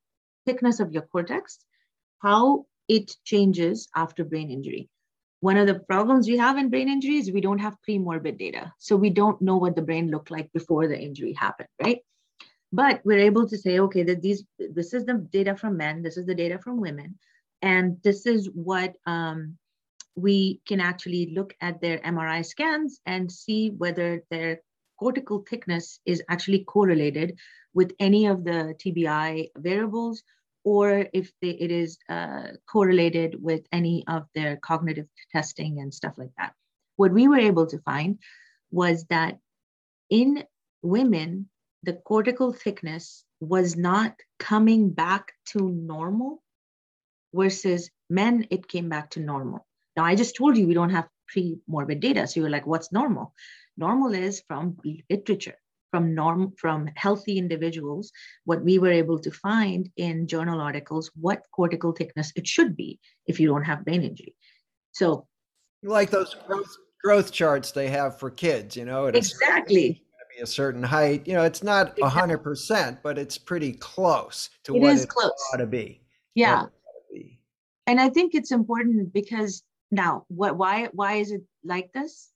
thickness 0.46 0.78
of 0.78 0.92
your 0.92 1.02
cortex, 1.02 1.58
how 2.20 2.66
it 2.88 3.16
changes 3.24 3.88
after 3.96 4.24
brain 4.24 4.50
injury. 4.50 4.88
One 5.42 5.56
of 5.56 5.66
the 5.66 5.80
problems 5.80 6.28
we 6.28 6.36
have 6.36 6.56
in 6.56 6.70
brain 6.70 6.88
injury 6.88 7.16
is 7.16 7.32
we 7.32 7.40
don't 7.40 7.58
have 7.58 7.82
pre-morbid 7.82 8.38
data. 8.38 8.72
So 8.78 8.94
we 8.94 9.10
don't 9.10 9.42
know 9.42 9.56
what 9.56 9.74
the 9.74 9.82
brain 9.82 10.08
looked 10.08 10.30
like 10.30 10.52
before 10.52 10.86
the 10.86 10.96
injury 10.96 11.32
happened, 11.32 11.68
right? 11.82 11.98
But 12.72 13.00
we're 13.04 13.26
able 13.26 13.48
to 13.48 13.58
say, 13.58 13.80
okay, 13.80 14.04
that 14.04 14.22
these 14.22 14.44
this 14.56 14.94
is 14.94 15.04
the 15.04 15.14
data 15.14 15.56
from 15.56 15.76
men, 15.76 16.00
this 16.00 16.16
is 16.16 16.26
the 16.26 16.34
data 16.36 16.60
from 16.60 16.80
women, 16.80 17.18
and 17.60 17.96
this 18.04 18.24
is 18.24 18.50
what 18.54 18.94
um, 19.04 19.58
we 20.14 20.60
can 20.64 20.80
actually 20.80 21.32
look 21.34 21.56
at 21.60 21.80
their 21.80 21.98
MRI 21.98 22.46
scans 22.46 23.00
and 23.04 23.30
see 23.30 23.70
whether 23.70 24.22
their 24.30 24.60
cortical 24.96 25.44
thickness 25.50 25.98
is 26.06 26.22
actually 26.28 26.62
correlated 26.62 27.36
with 27.74 27.90
any 27.98 28.26
of 28.26 28.44
the 28.44 28.76
TBI 28.78 29.48
variables 29.56 30.22
or 30.64 31.06
if 31.12 31.32
they, 31.40 31.50
it 31.50 31.70
is 31.70 31.98
uh, 32.08 32.48
correlated 32.70 33.42
with 33.42 33.66
any 33.72 34.04
of 34.06 34.26
their 34.34 34.56
cognitive 34.56 35.06
testing 35.30 35.80
and 35.80 35.92
stuff 35.92 36.14
like 36.16 36.30
that. 36.38 36.52
What 36.96 37.12
we 37.12 37.28
were 37.28 37.38
able 37.38 37.66
to 37.66 37.78
find 37.80 38.18
was 38.70 39.04
that 39.06 39.38
in 40.10 40.44
women, 40.82 41.48
the 41.82 41.94
cortical 41.94 42.52
thickness 42.52 43.24
was 43.40 43.76
not 43.76 44.14
coming 44.38 44.90
back 44.90 45.32
to 45.46 45.68
normal 45.68 46.42
versus 47.34 47.90
men, 48.08 48.46
it 48.50 48.68
came 48.68 48.88
back 48.88 49.10
to 49.10 49.20
normal. 49.20 49.66
Now, 49.96 50.04
I 50.04 50.14
just 50.14 50.36
told 50.36 50.56
you 50.56 50.66
we 50.66 50.74
don't 50.74 50.90
have 50.90 51.08
pre 51.26 51.58
morbid 51.66 52.00
data. 52.00 52.26
So 52.26 52.40
you're 52.40 52.50
like, 52.50 52.66
what's 52.66 52.92
normal? 52.92 53.34
Normal 53.76 54.14
is 54.14 54.42
from 54.46 54.76
literature 55.10 55.56
from 55.92 56.14
norm 56.14 56.52
from 56.56 56.88
healthy 56.96 57.38
individuals 57.38 58.10
what 58.44 58.64
we 58.64 58.78
were 58.78 58.90
able 58.90 59.18
to 59.18 59.30
find 59.30 59.90
in 59.96 60.26
journal 60.26 60.60
articles 60.60 61.12
what 61.20 61.42
cortical 61.52 61.92
thickness 61.92 62.32
it 62.34 62.46
should 62.48 62.74
be 62.74 62.98
if 63.26 63.38
you 63.38 63.46
don't 63.46 63.62
have 63.62 63.84
brain 63.84 64.02
injury. 64.02 64.34
So 64.92 65.26
like 65.84 66.10
those 66.10 66.34
growth 66.46 66.74
growth 67.04 67.30
charts 67.30 67.72
they 67.72 67.88
have 67.88 68.18
for 68.18 68.30
kids 68.30 68.74
you 68.76 68.86
know? 68.86 69.06
Exactly. 69.06 70.02
be 70.34 70.42
a 70.42 70.46
certain 70.46 70.82
height. 70.82 71.28
You 71.28 71.34
know 71.34 71.44
it's 71.44 71.62
not 71.62 71.98
a 72.00 72.08
hundred 72.08 72.38
percent 72.38 72.98
but 73.02 73.18
it's 73.18 73.36
pretty 73.36 73.74
close 73.74 74.48
to 74.64 74.74
it 74.74 74.80
what 74.80 74.94
is 74.94 75.04
it 75.04 75.10
close. 75.10 75.30
ought 75.52 75.58
to 75.58 75.66
be 75.66 76.00
yeah. 76.34 76.64
be. 77.12 77.38
and 77.86 78.00
i 78.00 78.08
think 78.08 78.34
it's 78.34 78.50
important 78.50 79.12
because 79.12 79.62
now 79.90 80.24
what 80.28 80.56
why 80.56 80.88
why 80.92 81.16
is 81.16 81.32
it 81.32 81.42
like 81.64 81.92
this 81.92 82.31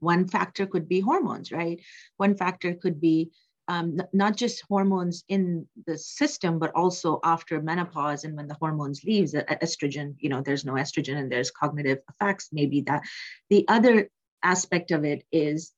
one 0.00 0.28
factor 0.28 0.66
could 0.66 0.88
be 0.88 1.00
hormones, 1.00 1.52
right? 1.52 1.80
One 2.16 2.36
factor 2.36 2.74
could 2.74 3.00
be 3.00 3.30
um, 3.68 4.00
not 4.14 4.34
just 4.34 4.64
hormones 4.66 5.24
in 5.28 5.68
the 5.86 5.98
system, 5.98 6.58
but 6.58 6.74
also 6.74 7.20
after 7.22 7.60
menopause 7.60 8.24
and 8.24 8.34
when 8.34 8.48
the 8.48 8.54
hormones 8.54 9.04
leaves, 9.04 9.34
estrogen, 9.34 10.14
you 10.18 10.30
know, 10.30 10.40
there's 10.40 10.64
no 10.64 10.72
estrogen 10.72 11.18
and 11.18 11.30
there's 11.30 11.50
cognitive 11.50 11.98
effects. 12.08 12.48
Maybe 12.50 12.80
that. 12.82 13.02
The 13.50 13.66
other 13.68 14.08
aspect 14.42 14.90
of 14.90 15.04
it 15.04 15.24
is 15.30 15.72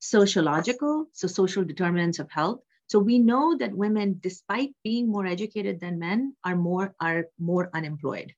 sociological, 0.00 1.06
so 1.12 1.28
social 1.28 1.64
determinants 1.64 2.18
of 2.18 2.30
health. 2.30 2.60
So 2.88 2.98
we 2.98 3.18
know 3.18 3.56
that 3.58 3.76
women, 3.76 4.18
despite 4.20 4.74
being 4.82 5.08
more 5.08 5.26
educated 5.26 5.80
than 5.80 5.98
men, 5.98 6.36
are 6.44 6.56
more 6.56 6.94
are 7.00 7.26
more 7.38 7.70
unemployed. 7.74 8.34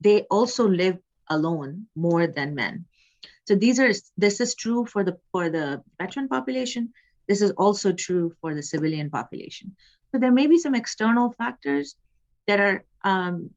They 0.00 0.22
also 0.22 0.68
live 0.68 0.98
alone 1.28 1.86
more 1.94 2.26
than 2.26 2.54
men. 2.54 2.86
So 3.46 3.54
these 3.54 3.78
are 3.80 3.92
this 4.16 4.40
is 4.40 4.54
true 4.54 4.86
for 4.86 5.04
the 5.04 5.18
for 5.32 5.50
the 5.50 5.82
veteran 5.98 6.28
population. 6.28 6.92
This 7.28 7.42
is 7.42 7.50
also 7.52 7.92
true 7.92 8.32
for 8.40 8.54
the 8.54 8.62
civilian 8.62 9.10
population. 9.10 9.76
So 10.12 10.18
there 10.18 10.32
may 10.32 10.46
be 10.46 10.58
some 10.58 10.74
external 10.74 11.32
factors 11.32 11.96
that 12.46 12.60
are 12.60 12.84
um, 13.02 13.50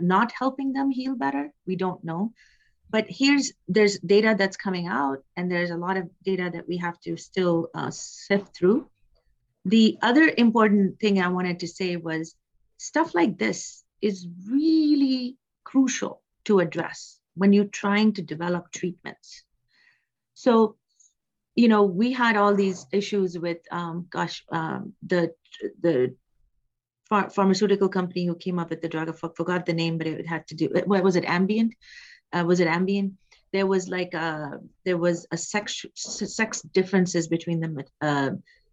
not 0.00 0.32
helping 0.32 0.72
them 0.72 0.90
heal 0.90 1.16
better. 1.16 1.50
We 1.66 1.76
don't 1.76 2.02
know. 2.04 2.32
But 2.90 3.06
here's 3.08 3.52
there's 3.66 3.98
data 3.98 4.34
that's 4.38 4.56
coming 4.56 4.86
out, 4.86 5.24
and 5.36 5.50
there's 5.50 5.70
a 5.70 5.76
lot 5.76 5.96
of 5.96 6.08
data 6.24 6.50
that 6.52 6.68
we 6.68 6.76
have 6.78 7.00
to 7.00 7.16
still 7.16 7.68
uh, 7.74 7.90
sift 7.90 8.56
through. 8.56 8.88
The 9.64 9.98
other 10.02 10.32
important 10.36 11.00
thing 11.00 11.20
I 11.20 11.28
wanted 11.28 11.60
to 11.60 11.68
say 11.68 11.96
was 11.96 12.36
stuff 12.78 13.14
like 13.14 13.38
this 13.38 13.82
is 14.00 14.28
really 14.48 15.36
crucial 15.64 16.22
to 16.44 16.60
address 16.60 17.15
when 17.36 17.52
you're 17.52 17.64
trying 17.82 18.12
to 18.14 18.22
develop 18.22 18.72
treatments. 18.72 19.44
So, 20.34 20.76
you 21.54 21.68
know, 21.68 21.84
we 21.84 22.12
had 22.12 22.36
all 22.36 22.54
these 22.54 22.86
issues 22.92 23.38
with, 23.38 23.58
um, 23.70 24.06
gosh, 24.10 24.44
um, 24.50 24.94
the 25.06 25.32
the 25.80 26.14
ph- 27.10 27.32
pharmaceutical 27.32 27.88
company 27.88 28.26
who 28.26 28.34
came 28.34 28.58
up 28.58 28.70
with 28.70 28.82
the 28.82 28.88
drug. 28.88 29.08
I 29.08 29.12
forgot 29.12 29.66
the 29.66 29.72
name, 29.72 29.98
but 29.98 30.06
it 30.06 30.26
had 30.26 30.46
to 30.48 30.54
do. 30.54 30.68
What 30.84 31.04
was 31.04 31.16
it? 31.16 31.24
Ambient? 31.24 31.74
Uh, 32.32 32.44
was 32.46 32.60
it 32.60 32.68
Ambien? 32.68 33.12
There 33.52 33.66
was 33.66 33.88
like 33.88 34.12
a 34.14 34.60
there 34.84 34.98
was 34.98 35.26
a 35.30 35.36
sex 35.36 35.84
sex 35.94 36.60
differences 36.60 37.28
between 37.28 37.60
them. 37.60 37.78
Uh, 38.00 38.30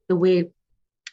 the 0.10 0.15
way 0.15 0.50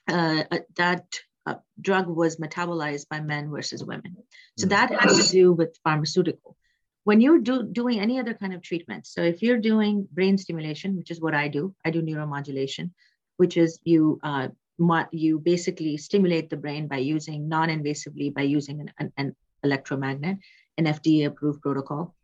uh, 0.09 0.45
uh, 0.50 0.59
that 0.76 1.04
uh, 1.47 1.54
drug 1.80 2.09
was 2.09 2.37
metabolized 2.37 3.09
by 3.09 3.21
men 3.21 3.50
versus 3.50 3.85
women. 3.85 4.16
So 4.59 4.66
that 4.66 4.90
has 4.90 5.26
to 5.26 5.33
do 5.33 5.52
with 5.52 5.78
pharmaceutical 5.85 6.50
when 7.11 7.21
you're 7.21 7.40
do, 7.40 7.64
doing 7.64 7.99
any 7.99 8.21
other 8.21 8.35
kind 8.35 8.55
of 8.55 8.62
treatment 8.62 9.05
so 9.05 9.21
if 9.21 9.43
you're 9.43 9.59
doing 9.59 10.07
brain 10.12 10.38
stimulation 10.38 10.97
which 10.97 11.11
is 11.11 11.21
what 11.21 11.35
i 11.35 11.49
do 11.49 11.75
i 11.85 11.90
do 11.90 12.02
neuromodulation 12.02 12.90
which 13.37 13.57
is 13.57 13.81
you 13.83 14.21
uh, 14.23 14.47
you 15.11 15.38
basically 15.38 15.97
stimulate 15.97 16.49
the 16.50 16.61
brain 16.64 16.87
by 16.87 16.99
using 16.99 17.49
non-invasively 17.49 18.33
by 18.33 18.43
using 18.43 18.81
an, 18.83 18.90
an, 19.00 19.12
an 19.17 19.37
electromagnet 19.64 20.37
an 20.79 20.85
fda 20.85 21.26
approved 21.26 21.61
protocol. 21.61 22.14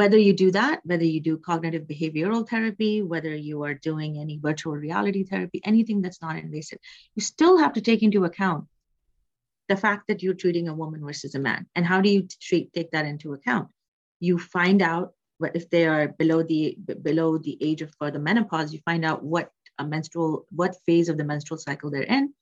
Whether 0.00 0.18
you 0.26 0.32
do 0.32 0.50
that 0.52 0.80
whether 0.84 1.08
you 1.14 1.20
do 1.28 1.36
cognitive 1.48 1.84
behavioral 1.94 2.48
therapy 2.48 2.92
whether 3.12 3.34
you 3.48 3.64
are 3.64 3.74
doing 3.88 4.18
any 4.24 4.36
virtual 4.48 4.76
reality 4.86 5.24
therapy 5.24 5.60
anything 5.72 6.02
that's 6.02 6.22
non-invasive 6.22 6.78
you 7.16 7.22
still 7.22 7.56
have 7.62 7.72
to 7.78 7.80
take 7.88 8.02
into 8.02 8.24
account 8.30 8.66
the 9.72 9.80
fact 9.86 10.06
that 10.08 10.22
you're 10.22 10.42
treating 10.44 10.68
a 10.68 10.78
woman 10.82 11.04
versus 11.04 11.34
a 11.34 11.42
man. 11.48 11.66
And 11.74 11.84
how 11.84 12.00
do 12.00 12.08
you 12.14 12.22
treat 12.48 12.72
take 12.72 12.92
that 12.92 13.10
into 13.14 13.34
account 13.34 13.68
you 14.20 14.38
find 14.38 14.82
out 14.82 15.12
what 15.38 15.54
if 15.54 15.70
they 15.70 15.86
are 15.86 16.08
below 16.08 16.42
the 16.42 16.76
below 17.02 17.38
the 17.38 17.56
age 17.60 17.82
of 17.82 17.94
for 17.98 18.10
the 18.10 18.18
menopause 18.18 18.72
you 18.72 18.80
find 18.84 19.04
out 19.04 19.22
what 19.22 19.50
a 19.78 19.84
menstrual 19.84 20.46
what 20.50 20.76
phase 20.86 21.08
of 21.08 21.16
the 21.16 21.24
menstrual 21.24 21.58
cycle 21.58 21.90
they're 21.90 22.02
in. 22.02 22.34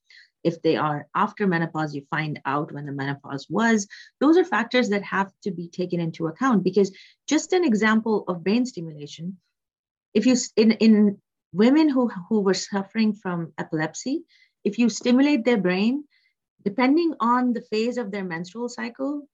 If 0.42 0.62
they 0.62 0.76
are 0.76 1.09
after 1.14 1.47
menopause 1.47 1.95
you 1.95 2.06
find 2.09 2.40
out 2.47 2.73
when 2.73 2.87
the 2.87 2.92
menopause 2.92 3.47
was. 3.50 3.88
Those 4.21 4.37
are 4.37 4.45
factors 4.45 4.88
that 4.90 5.02
have 5.02 5.33
to 5.42 5.50
be 5.50 5.68
taken 5.68 6.00
into 6.00 6.28
account 6.28 6.64
because 6.64 6.97
just 7.26 7.52
an 7.52 7.64
example 7.64 8.25
of 8.28 8.45
brain 8.45 8.64
stimulation 8.64 9.38
if 10.16 10.25
you 10.25 10.35
in 10.56 10.73
in 10.73 11.18
women 11.52 11.88
who 11.88 12.09
who 12.28 12.40
were 12.40 12.54
suffering 12.54 13.12
from 13.12 13.52
epilepsy 13.59 14.25
if 14.64 14.78
you 14.78 14.88
stimulate 14.88 15.45
their 15.45 15.62
brain 15.68 16.04
depending 16.64 17.14
on 17.21 17.52
the 17.52 17.66
phase 17.71 17.99
of 17.99 18.11
their 18.11 18.25
menstrual 18.25 18.68
cycle 18.68 19.28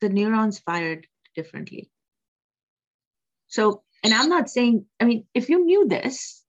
the 0.00 0.08
neurons 0.08 0.58
fired 0.58 1.06
differently. 1.40 1.82
So, 3.46 3.82
and 4.04 4.12
I'm 4.12 4.28
not 4.28 4.50
saying, 4.56 4.74
I 5.00 5.04
mean, 5.04 5.20
if 5.34 5.48
you 5.48 5.64
knew 5.64 5.88
this, 5.88 6.42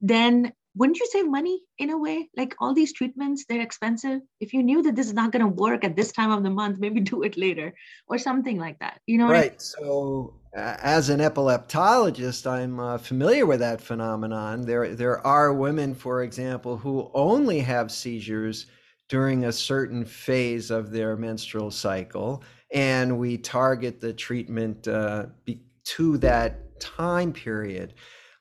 then 0.00 0.52
wouldn't 0.76 0.98
you 0.98 1.08
save 1.10 1.28
money 1.38 1.56
in 1.78 1.90
a 1.90 1.98
way? 1.98 2.28
Like 2.36 2.54
all 2.58 2.74
these 2.74 2.92
treatments, 2.92 3.44
they're 3.48 3.60
expensive. 3.60 4.20
If 4.40 4.52
you 4.54 4.62
knew 4.62 4.82
that 4.82 4.96
this 4.96 5.06
is 5.06 5.14
not 5.14 5.32
going 5.32 5.44
to 5.44 5.62
work 5.66 5.84
at 5.84 5.96
this 5.96 6.10
time 6.12 6.32
of 6.32 6.42
the 6.42 6.50
month, 6.50 6.78
maybe 6.78 7.00
do 7.12 7.22
it 7.22 7.36
later 7.36 7.74
or 8.08 8.18
something 8.18 8.58
like 8.58 8.78
that. 8.80 9.00
You 9.06 9.18
know, 9.18 9.28
right? 9.28 9.46
I 9.46 9.48
mean? 9.50 9.58
So, 9.58 10.34
uh, 10.56 10.76
as 10.98 11.08
an 11.10 11.20
epileptologist, 11.20 12.42
I'm 12.46 12.78
uh, 12.80 12.98
familiar 12.98 13.46
with 13.46 13.60
that 13.60 13.80
phenomenon. 13.80 14.62
There, 14.62 14.94
there 14.94 15.18
are 15.26 15.52
women, 15.52 15.94
for 15.94 16.22
example, 16.22 16.76
who 16.76 17.10
only 17.12 17.60
have 17.60 17.90
seizures 17.90 18.66
during 19.08 19.44
a 19.44 19.52
certain 19.52 20.04
phase 20.04 20.70
of 20.70 20.90
their 20.90 21.16
menstrual 21.16 21.70
cycle 21.70 22.42
and 22.74 23.18
we 23.18 23.38
target 23.38 24.00
the 24.00 24.12
treatment 24.12 24.88
uh, 24.88 25.26
be, 25.44 25.60
to 25.84 26.18
that 26.18 26.80
time 26.80 27.32
period. 27.32 27.94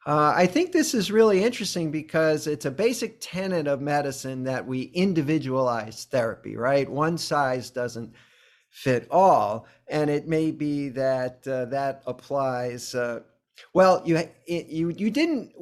Uh, 0.05 0.33
I 0.35 0.47
think 0.47 0.71
this 0.71 0.93
is 0.93 1.11
really 1.11 1.43
interesting 1.43 1.91
because 1.91 2.47
it's 2.47 2.65
a 2.65 2.71
basic 2.71 3.17
tenet 3.21 3.67
of 3.67 3.79
medicine 3.79 4.43
that 4.43 4.65
we 4.65 4.83
individualize 4.93 6.05
therapy, 6.05 6.57
right? 6.57 6.89
One 6.89 7.17
size 7.17 7.69
doesn't 7.69 8.13
fit 8.69 9.07
all. 9.11 9.67
And 9.87 10.09
it 10.09 10.27
may 10.27 10.51
be 10.51 10.89
that 10.89 11.47
uh, 11.47 11.65
that 11.65 12.01
applies. 12.05 12.95
Uh, 12.95 13.21
well, 13.73 14.01
you, 14.03 14.27
you, 14.47 14.89
you 14.89 15.11
didn't 15.11 15.53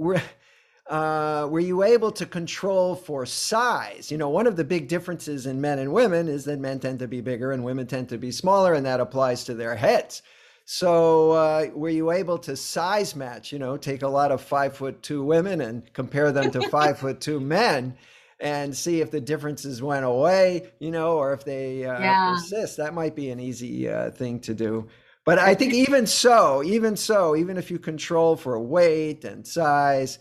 uh, 0.91 1.47
were 1.49 1.61
you 1.61 1.83
able 1.83 2.11
to 2.11 2.25
control 2.25 2.95
for 2.95 3.25
size? 3.25 4.11
You 4.11 4.17
know, 4.17 4.27
one 4.27 4.45
of 4.45 4.57
the 4.57 4.65
big 4.65 4.89
differences 4.89 5.45
in 5.45 5.61
men 5.61 5.79
and 5.79 5.93
women 5.93 6.27
is 6.27 6.43
that 6.45 6.59
men 6.59 6.81
tend 6.81 6.99
to 6.99 7.07
be 7.07 7.21
bigger 7.21 7.53
and 7.53 7.63
women 7.63 7.87
tend 7.87 8.09
to 8.09 8.17
be 8.17 8.29
smaller, 8.29 8.73
and 8.73 8.85
that 8.85 8.99
applies 8.99 9.45
to 9.45 9.53
their 9.53 9.73
heads. 9.73 10.21
So, 10.65 11.31
uh, 11.31 11.67
were 11.73 11.89
you 11.89 12.11
able 12.11 12.37
to 12.39 12.57
size 12.57 13.15
match? 13.15 13.53
You 13.53 13.59
know, 13.59 13.77
take 13.77 14.01
a 14.01 14.07
lot 14.07 14.33
of 14.33 14.41
five 14.41 14.75
foot 14.75 15.01
two 15.01 15.23
women 15.23 15.61
and 15.61 15.91
compare 15.93 16.33
them 16.33 16.51
to 16.51 16.67
five 16.67 16.99
foot 16.99 17.21
two 17.21 17.39
men, 17.57 17.95
and 18.41 18.75
see 18.75 18.99
if 18.99 19.11
the 19.11 19.21
differences 19.21 19.81
went 19.81 20.03
away. 20.03 20.73
You 20.79 20.91
know, 20.91 21.17
or 21.17 21.31
if 21.31 21.45
they 21.45 21.85
uh, 21.85 22.01
yeah. 22.01 22.33
persist. 22.33 22.75
That 22.75 22.93
might 22.93 23.15
be 23.15 23.29
an 23.29 23.39
easy 23.39 23.87
uh, 23.87 24.11
thing 24.11 24.41
to 24.41 24.53
do. 24.53 24.89
But 25.23 25.39
I 25.39 25.55
think 25.55 25.73
even 25.73 26.05
so, 26.05 26.63
even 26.63 26.97
so, 26.97 27.33
even 27.37 27.55
if 27.55 27.71
you 27.71 27.79
control 27.79 28.35
for 28.35 28.59
weight 28.59 29.23
and 29.23 29.47
size 29.47 30.19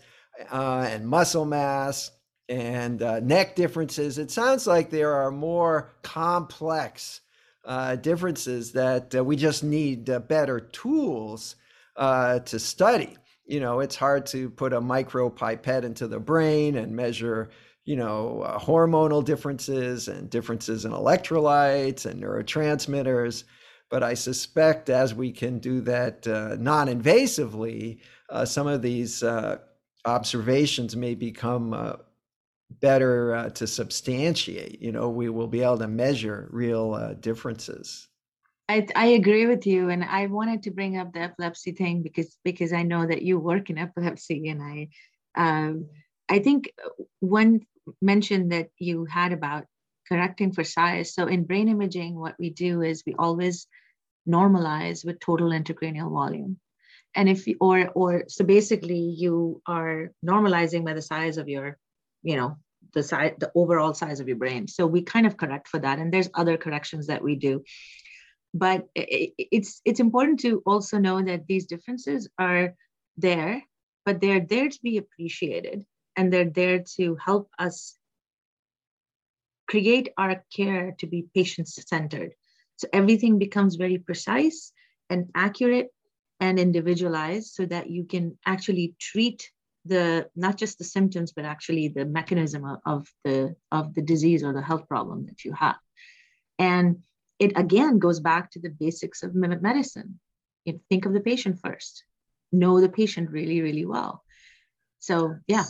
uh, 0.51 0.85
and 0.89 1.07
muscle 1.07 1.45
mass 1.45 2.11
and 2.49 3.01
uh, 3.01 3.19
neck 3.21 3.55
differences, 3.55 4.17
it 4.17 4.31
sounds 4.31 4.67
like 4.67 4.89
there 4.89 5.13
are 5.13 5.31
more 5.31 5.93
complex 6.01 7.21
uh, 7.63 7.95
differences 7.95 8.71
that 8.73 9.15
uh, 9.15 9.23
we 9.23 9.35
just 9.35 9.63
need 9.63 10.09
uh, 10.09 10.19
better 10.19 10.59
tools 10.59 11.55
uh, 11.95 12.39
to 12.39 12.59
study. 12.59 13.17
You 13.45 13.59
know, 13.59 13.79
it's 13.79 13.95
hard 13.95 14.25
to 14.27 14.49
put 14.49 14.73
a 14.73 14.81
micro 14.81 15.29
pipette 15.29 15.85
into 15.85 16.07
the 16.07 16.19
brain 16.19 16.75
and 16.75 16.95
measure, 16.95 17.49
you 17.85 17.95
know, 17.95 18.41
uh, 18.41 18.59
hormonal 18.59 19.23
differences 19.23 20.07
and 20.07 20.29
differences 20.29 20.85
in 20.85 20.91
electrolytes 20.91 22.05
and 22.05 22.21
neurotransmitters. 22.21 23.43
But 23.89 24.03
I 24.03 24.13
suspect 24.13 24.89
as 24.89 25.13
we 25.13 25.31
can 25.31 25.59
do 25.59 25.81
that 25.81 26.25
uh, 26.25 26.55
non 26.57 26.87
invasively, 26.87 27.99
some 28.45 28.65
of 28.65 28.81
these 28.81 29.21
observations 30.05 30.95
may 30.95 31.15
become 31.15 31.73
better 32.79 33.35
uh, 33.35 33.49
to 33.49 33.67
substantiate. 33.67 34.81
You 34.81 34.91
know, 34.91 35.09
we 35.09 35.29
will 35.29 35.47
be 35.47 35.61
able 35.61 35.77
to 35.79 35.87
measure 35.87 36.47
real 36.51 36.93
uh, 36.93 37.13
differences. 37.13 38.07
I, 38.69 38.87
I 38.95 39.07
agree 39.07 39.47
with 39.47 39.67
you, 39.67 39.89
and 39.89 40.03
I 40.03 40.27
wanted 40.27 40.63
to 40.63 40.71
bring 40.71 40.97
up 40.97 41.11
the 41.11 41.19
epilepsy 41.21 41.73
thing 41.73 42.03
because 42.03 42.37
because 42.43 42.71
I 42.71 42.83
know 42.83 43.05
that 43.05 43.21
you 43.21 43.37
work 43.37 43.69
in 43.69 43.77
epilepsy, 43.77 44.47
and 44.47 44.61
I 44.61 44.87
um, 45.35 45.89
I 46.29 46.39
think 46.39 46.71
one 47.19 47.61
mention 48.01 48.49
that 48.49 48.69
you 48.77 49.05
had 49.05 49.33
about 49.33 49.65
correcting 50.07 50.53
for 50.53 50.63
size. 50.63 51.13
So 51.13 51.27
in 51.27 51.43
brain 51.43 51.67
imaging, 51.67 52.17
what 52.17 52.35
we 52.39 52.49
do 52.49 52.81
is 52.81 53.03
we 53.05 53.15
always 53.17 53.67
normalize 54.27 55.03
with 55.03 55.19
total 55.19 55.49
intracranial 55.49 56.11
volume 56.11 56.57
and 57.15 57.29
if 57.29 57.47
you, 57.47 57.57
or 57.59 57.89
or 57.89 58.23
so 58.27 58.43
basically 58.43 58.99
you 58.99 59.61
are 59.65 60.11
normalizing 60.25 60.85
by 60.85 60.93
the 60.93 61.01
size 61.01 61.37
of 61.37 61.49
your 61.49 61.77
you 62.23 62.35
know 62.35 62.57
the 62.93 63.03
size 63.03 63.33
the 63.39 63.51
overall 63.55 63.93
size 63.93 64.19
of 64.19 64.27
your 64.27 64.37
brain. 64.37 64.67
So 64.67 64.85
we 64.85 65.01
kind 65.01 65.25
of 65.25 65.37
correct 65.37 65.67
for 65.67 65.79
that 65.79 65.99
and 65.99 66.13
there's 66.13 66.29
other 66.33 66.57
corrections 66.57 67.07
that 67.07 67.23
we 67.23 67.35
do. 67.35 67.63
But 68.53 68.87
it's 68.95 69.81
it's 69.85 69.99
important 69.99 70.39
to 70.41 70.61
also 70.65 70.97
know 70.97 71.21
that 71.21 71.47
these 71.47 71.65
differences 71.65 72.27
are 72.37 72.75
there 73.17 73.61
but 74.05 74.19
they're 74.19 74.45
there 74.45 74.69
to 74.69 74.79
be 74.81 74.97
appreciated 74.97 75.85
and 76.15 76.31
they're 76.31 76.49
there 76.49 76.83
to 76.97 77.17
help 77.23 77.49
us 77.59 77.97
create 79.67 80.09
our 80.17 80.43
care 80.55 80.95
to 80.99 81.07
be 81.07 81.27
patient 81.33 81.67
centered 81.67 82.31
so 82.75 82.87
everything 82.91 83.37
becomes 83.37 83.75
very 83.75 83.97
precise 83.97 84.73
and 85.09 85.29
accurate 85.35 85.89
and 86.41 86.59
individualized 86.59 87.53
so 87.53 87.65
that 87.67 87.89
you 87.89 88.03
can 88.03 88.37
actually 88.45 88.95
treat 88.99 89.49
the 89.85 90.27
not 90.35 90.57
just 90.57 90.77
the 90.77 90.83
symptoms 90.83 91.31
but 91.31 91.45
actually 91.45 91.87
the 91.87 92.05
mechanism 92.05 92.65
of, 92.65 92.79
of 92.85 93.07
the 93.23 93.55
of 93.71 93.93
the 93.93 94.01
disease 94.01 94.43
or 94.43 94.51
the 94.51 94.61
health 94.61 94.87
problem 94.89 95.25
that 95.27 95.45
you 95.45 95.53
have. 95.53 95.77
And 96.59 96.97
it 97.39 97.53
again 97.55 97.99
goes 97.99 98.19
back 98.19 98.51
to 98.51 98.59
the 98.59 98.69
basics 98.69 99.23
of 99.23 99.33
medicine. 99.33 100.19
You 100.65 100.81
think 100.89 101.05
of 101.05 101.13
the 101.13 101.19
patient 101.19 101.59
first. 101.63 102.03
Know 102.51 102.81
the 102.81 102.89
patient 102.89 103.31
really 103.31 103.61
really 103.61 103.85
well. 103.85 104.23
So 104.99 105.35
yeah. 105.47 105.65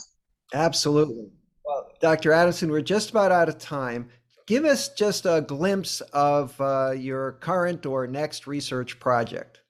Absolutely. 0.54 1.30
Well 1.66 1.92
dr 2.00 2.32
adamson 2.32 2.72
we're 2.72 2.82
just 2.82 3.12
about 3.12 3.32
out 3.34 3.50
of 3.50 3.58
time. 3.58 4.10
Give 4.48 4.66
us 4.66 4.90
just 4.90 5.26
a 5.26 5.42
glimpse 5.42 6.02
of 6.12 6.60
uh, 6.60 6.92
your 6.92 7.34
current 7.34 7.86
or 7.86 8.08
next 8.08 8.48
research 8.48 9.00
project 9.00 9.61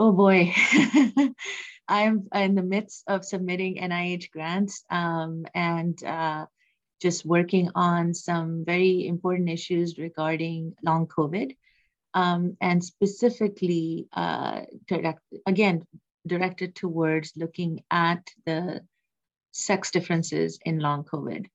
oh 0.00 0.12
boy 0.12 0.52
I'm 1.88 2.28
in 2.32 2.54
the 2.54 2.62
midst 2.62 3.04
of 3.08 3.24
submitting 3.24 3.76
NIH 3.76 4.30
grants 4.30 4.84
um, 4.90 5.44
and 5.54 6.02
uh, 6.04 6.46
just 7.00 7.24
working 7.24 7.70
on 7.74 8.14
some 8.14 8.64
very 8.64 9.06
important 9.06 9.48
issues 9.48 9.98
regarding 9.98 10.74
long 10.84 11.06
COVID, 11.06 11.56
um, 12.14 12.56
and 12.60 12.84
specifically, 12.84 14.06
uh, 14.12 14.62
direct, 14.86 15.20
again, 15.46 15.84
directed 16.26 16.76
towards 16.76 17.32
looking 17.36 17.82
at 17.90 18.22
the 18.46 18.82
sex 19.52 19.90
differences 19.90 20.58
in 20.64 20.78
long 20.78 21.04
COVID. 21.04 21.46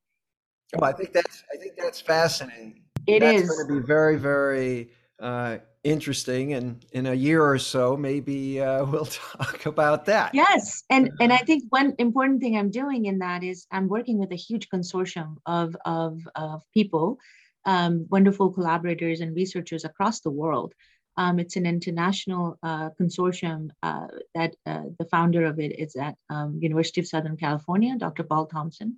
Oh, 0.78 0.84
I 0.84 0.92
think 0.92 1.14
that's 1.14 1.44
I 1.54 1.58
think 1.58 1.76
that's 1.78 2.02
fascinating. 2.02 2.82
It 3.08 3.20
that's 3.20 3.44
is. 3.44 3.50
going 3.50 3.68
to 3.68 3.82
be 3.82 3.86
very 3.86 4.18
very 4.18 4.90
uh, 5.20 5.58
interesting 5.86 6.54
and 6.54 6.84
in 6.92 7.06
a 7.06 7.14
year 7.14 7.44
or 7.44 7.60
so 7.60 7.96
maybe 7.96 8.60
uh, 8.60 8.84
we'll 8.92 9.06
talk 9.06 9.66
about 9.66 10.06
that. 10.06 10.34
Yes 10.34 10.84
and 10.90 11.12
and 11.22 11.32
i 11.32 11.38
think 11.38 11.64
one 11.70 11.94
important 12.00 12.42
thing 12.42 12.58
i'm 12.58 12.72
doing 12.72 13.06
in 13.06 13.20
that 13.20 13.44
is 13.44 13.68
i'm 13.72 13.88
working 13.88 14.18
with 14.18 14.32
a 14.32 14.36
huge 14.48 14.68
consortium 14.70 15.38
of 15.46 15.76
of, 15.86 16.20
of 16.36 16.64
people 16.74 17.18
um, 17.66 18.06
wonderful 18.10 18.52
collaborators 18.52 19.22
and 19.22 19.36
researchers 19.36 19.86
across 19.86 20.20
the 20.22 20.30
world. 20.30 20.74
Um, 21.18 21.40
it's 21.40 21.56
an 21.56 21.66
international 21.66 22.60
uh, 22.62 22.90
consortium 23.02 23.70
uh, 23.82 24.08
that 24.36 24.56
uh, 24.68 24.84
the 25.00 25.06
founder 25.06 25.46
of 25.46 25.60
it 25.60 25.80
is 25.80 25.96
at 25.96 26.16
um, 26.30 26.60
university 26.62 27.00
of 27.02 27.08
southern 27.08 27.38
california 27.38 27.98
dr 27.98 28.24
paul 28.24 28.46
thompson 28.46 28.98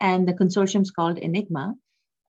and 0.00 0.28
the 0.28 0.34
consortium 0.34 0.82
is 0.82 0.90
called 0.90 1.18
enigma. 1.18 1.74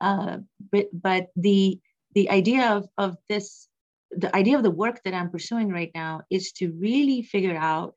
Uh, 0.02 0.38
but 0.72 0.88
but 0.94 1.28
the 1.36 1.80
the 2.14 2.30
idea 2.30 2.72
of, 2.72 2.88
of 2.98 3.18
this 3.28 3.68
the 4.12 4.36
idea 4.36 4.58
of 4.58 4.64
the 4.64 4.72
work 4.72 5.02
that 5.04 5.14
I'm 5.14 5.30
pursuing 5.30 5.70
right 5.70 5.92
now 5.94 6.22
is 6.30 6.52
to 6.54 6.72
really 6.74 7.22
figure 7.22 7.58
out 7.58 7.96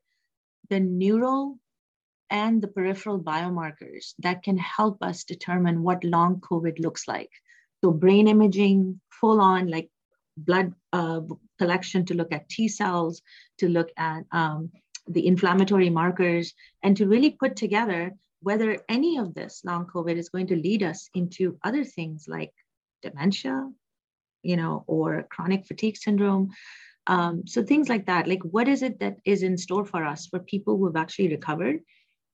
the 0.69 0.79
neural 0.79 1.57
and 2.29 2.61
the 2.61 2.67
peripheral 2.67 3.19
biomarkers 3.19 4.13
that 4.19 4.43
can 4.43 4.57
help 4.57 5.01
us 5.01 5.23
determine 5.23 5.83
what 5.83 6.03
long 6.03 6.39
COVID 6.41 6.79
looks 6.79 7.07
like. 7.07 7.31
So, 7.83 7.91
brain 7.91 8.27
imaging, 8.27 8.99
full 9.09 9.41
on 9.41 9.67
like 9.67 9.89
blood 10.37 10.73
uh, 10.93 11.21
collection 11.57 12.05
to 12.05 12.13
look 12.13 12.31
at 12.31 12.49
T 12.49 12.67
cells, 12.67 13.21
to 13.57 13.67
look 13.67 13.89
at 13.97 14.23
um, 14.31 14.71
the 15.07 15.25
inflammatory 15.25 15.89
markers, 15.89 16.53
and 16.83 16.95
to 16.97 17.07
really 17.07 17.31
put 17.31 17.55
together 17.55 18.13
whether 18.41 18.77
any 18.87 19.17
of 19.17 19.33
this 19.33 19.61
long 19.65 19.85
COVID 19.85 20.15
is 20.15 20.29
going 20.29 20.47
to 20.47 20.55
lead 20.55 20.83
us 20.83 21.09
into 21.13 21.57
other 21.63 21.83
things 21.83 22.25
like 22.27 22.53
dementia, 23.01 23.69
you 24.43 24.57
know, 24.57 24.83
or 24.87 25.23
chronic 25.29 25.65
fatigue 25.65 25.97
syndrome. 25.97 26.51
Um, 27.07 27.47
so 27.47 27.63
things 27.63 27.89
like 27.89 28.05
that. 28.05 28.27
Like, 28.27 28.43
what 28.43 28.67
is 28.67 28.83
it 28.83 28.99
that 28.99 29.17
is 29.25 29.43
in 29.43 29.57
store 29.57 29.85
for 29.85 30.05
us 30.05 30.27
for 30.27 30.39
people 30.39 30.77
who 30.77 30.85
have 30.85 30.95
actually 30.95 31.29
recovered? 31.29 31.79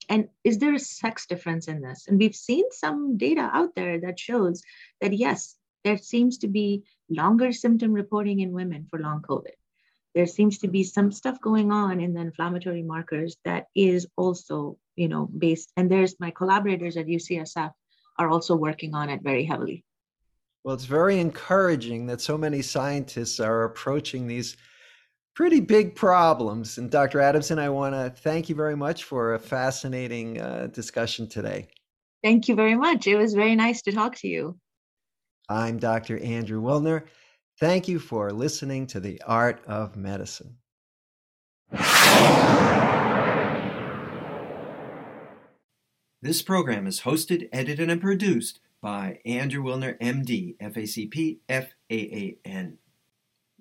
And 0.09 0.27
is 0.43 0.59
there 0.59 0.73
a 0.73 0.79
sex 0.79 1.25
difference 1.25 1.67
in 1.67 1.81
this? 1.81 2.07
And 2.07 2.19
we've 2.19 2.35
seen 2.35 2.65
some 2.71 3.17
data 3.17 3.49
out 3.53 3.73
there 3.75 3.99
that 4.01 4.19
shows 4.19 4.61
that 5.01 5.13
yes, 5.13 5.55
there 5.85 5.97
seems 5.97 6.39
to 6.39 6.47
be 6.47 6.83
longer 7.09 7.53
symptom 7.53 7.93
reporting 7.93 8.41
in 8.41 8.51
women 8.51 8.85
for 8.89 8.99
long 8.99 9.21
COVID. 9.21 9.55
There 10.13 10.25
seems 10.25 10.57
to 10.59 10.67
be 10.67 10.83
some 10.83 11.11
stuff 11.11 11.39
going 11.39 11.71
on 11.71 12.01
in 12.01 12.13
the 12.13 12.21
inflammatory 12.21 12.83
markers 12.83 13.37
that 13.45 13.67
is 13.75 14.07
also, 14.17 14.77
you 14.95 15.07
know, 15.07 15.29
based. 15.37 15.71
And 15.77 15.89
there's 15.89 16.19
my 16.19 16.31
collaborators 16.31 16.97
at 16.97 17.07
UCSF 17.07 17.71
are 18.17 18.29
also 18.29 18.55
working 18.55 18.93
on 18.93 19.09
it 19.09 19.21
very 19.21 19.45
heavily. 19.45 19.84
Well, 20.65 20.73
it's 20.73 20.85
very 20.85 21.19
encouraging 21.19 22.07
that 22.07 22.21
so 22.21 22.39
many 22.39 22.63
scientists 22.63 23.39
are 23.39 23.65
approaching 23.65 24.25
these 24.25 24.57
pretty 25.35 25.59
big 25.59 25.93
problems. 25.93 26.79
And 26.79 26.89
Dr. 26.89 27.21
Adamson, 27.21 27.59
I 27.59 27.69
want 27.69 27.93
to 27.93 28.09
thank 28.09 28.49
you 28.49 28.55
very 28.55 28.75
much 28.75 29.03
for 29.03 29.35
a 29.35 29.39
fascinating 29.39 30.41
uh, 30.41 30.69
discussion 30.73 31.27
today. 31.27 31.67
Thank 32.23 32.47
you 32.47 32.55
very 32.55 32.73
much. 32.73 33.05
It 33.05 33.15
was 33.15 33.35
very 33.35 33.55
nice 33.55 33.83
to 33.83 33.91
talk 33.91 34.15
to 34.15 34.27
you. 34.27 34.57
I'm 35.49 35.77
Dr. 35.77 36.17
Andrew 36.17 36.59
Wilner. 36.59 37.03
Thank 37.59 37.87
you 37.87 37.99
for 37.99 38.31
listening 38.31 38.87
to 38.87 38.99
The 38.99 39.21
Art 39.27 39.61
of 39.67 39.95
Medicine. 39.95 40.55
This 46.23 46.41
program 46.41 46.87
is 46.87 47.01
hosted, 47.01 47.49
edited, 47.53 47.87
and 47.87 48.01
produced 48.01 48.61
by 48.85 49.17
Andrew 49.25 49.63
Wilner, 49.63 49.99
MD, 49.99 50.55
FACP, 50.59 51.39
FAAN. 51.49 52.77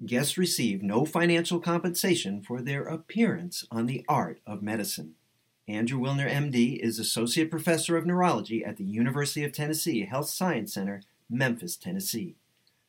Guests 0.04 0.36
receive 0.36 0.82
no 0.82 1.06
financial 1.06 1.60
compensation 1.60 2.42
for 2.42 2.60
their 2.60 2.82
appearance 2.82 3.64
on 3.70 3.86
the 3.86 4.04
art 4.06 4.40
of 4.46 4.62
medicine. 4.62 5.14
Andrew 5.66 5.98
Wilner, 5.98 6.30
MD, 6.30 6.78
is 6.78 6.98
Associate 6.98 7.50
Professor 7.50 7.96
of 7.96 8.04
Neurology 8.04 8.62
at 8.62 8.76
the 8.76 8.84
University 8.84 9.42
of 9.44 9.52
Tennessee 9.52 10.04
Health 10.04 10.28
Science 10.28 10.74
Center, 10.74 11.00
Memphis, 11.30 11.78
Tennessee. 11.78 12.36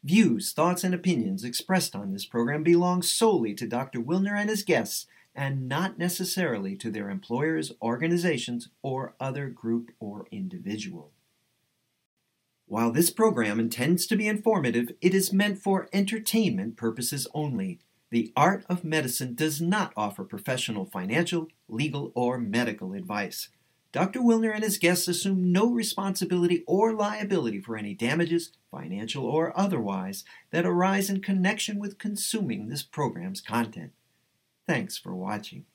Views, 0.04 0.52
thoughts, 0.52 0.84
and 0.84 0.94
opinions 0.94 1.46
expressed 1.46 1.96
on 1.96 2.12
this 2.12 2.26
program 2.26 2.64
belong 2.64 3.02
solely 3.02 3.54
to 3.54 3.66
Dr. 3.66 4.02
Wilner 4.02 4.38
and 4.38 4.50
his 4.50 4.64
guests 4.64 5.08
and 5.34 5.70
not 5.70 5.98
necessarily 5.98 6.76
to 6.76 6.92
their 6.92 7.10
employers, 7.10 7.72
organizations, 7.82 8.68
or 8.82 9.16
other 9.22 9.48
group 9.48 9.92
or 10.02 10.28
individual. 10.32 11.14
While 12.68 12.92
this 12.92 13.12
program 13.12 13.60
intends 13.60 14.08
to 14.08 14.16
be 14.16 14.28
informative, 14.28 14.92
it 15.00 15.14
is 15.14 15.32
meant 15.32 15.60
for 15.60 15.88
entertainment 15.94 16.78
purposes 16.78 17.28
only. 17.34 17.80
The 18.10 18.34
art 18.36 18.66
of 18.68 18.84
medicine 18.84 19.36
does 19.36 19.62
not 19.62 19.94
offer 19.96 20.24
professional 20.24 20.86
financial, 20.86 21.48
legal, 21.68 22.12
or 22.16 22.40
medical 22.40 22.94
advice. 22.94 23.50
Dr. 23.92 24.20
Wilner 24.20 24.54
and 24.54 24.64
his 24.64 24.78
guests 24.78 25.08
assume 25.08 25.52
no 25.52 25.72
responsibility 25.72 26.64
or 26.68 26.94
liability 26.94 27.62
for 27.62 27.78
any 27.78 27.94
damages, 27.94 28.52
financial 28.70 29.26
or 29.26 29.58
otherwise, 29.58 30.26
that 30.52 30.66
arise 30.66 31.10
in 31.10 31.22
connection 31.22 31.80
with 31.80 32.00
consuming 32.00 32.68
this 32.68 32.84
program's 32.84 33.42
content. 33.42 33.92
Thanks 34.68 34.98
for 34.98 35.16
watching. 35.16 35.66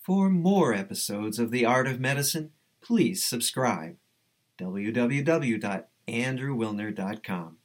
For 0.00 0.28
more 0.28 0.74
episodes 0.74 1.38
of 1.38 1.50
The 1.50 1.64
Art 1.64 1.88
of 1.88 1.98
Medicine, 1.98 2.50
please 2.82 3.24
subscribe. 3.24 3.96
www.andrewwilner.com 4.58 7.58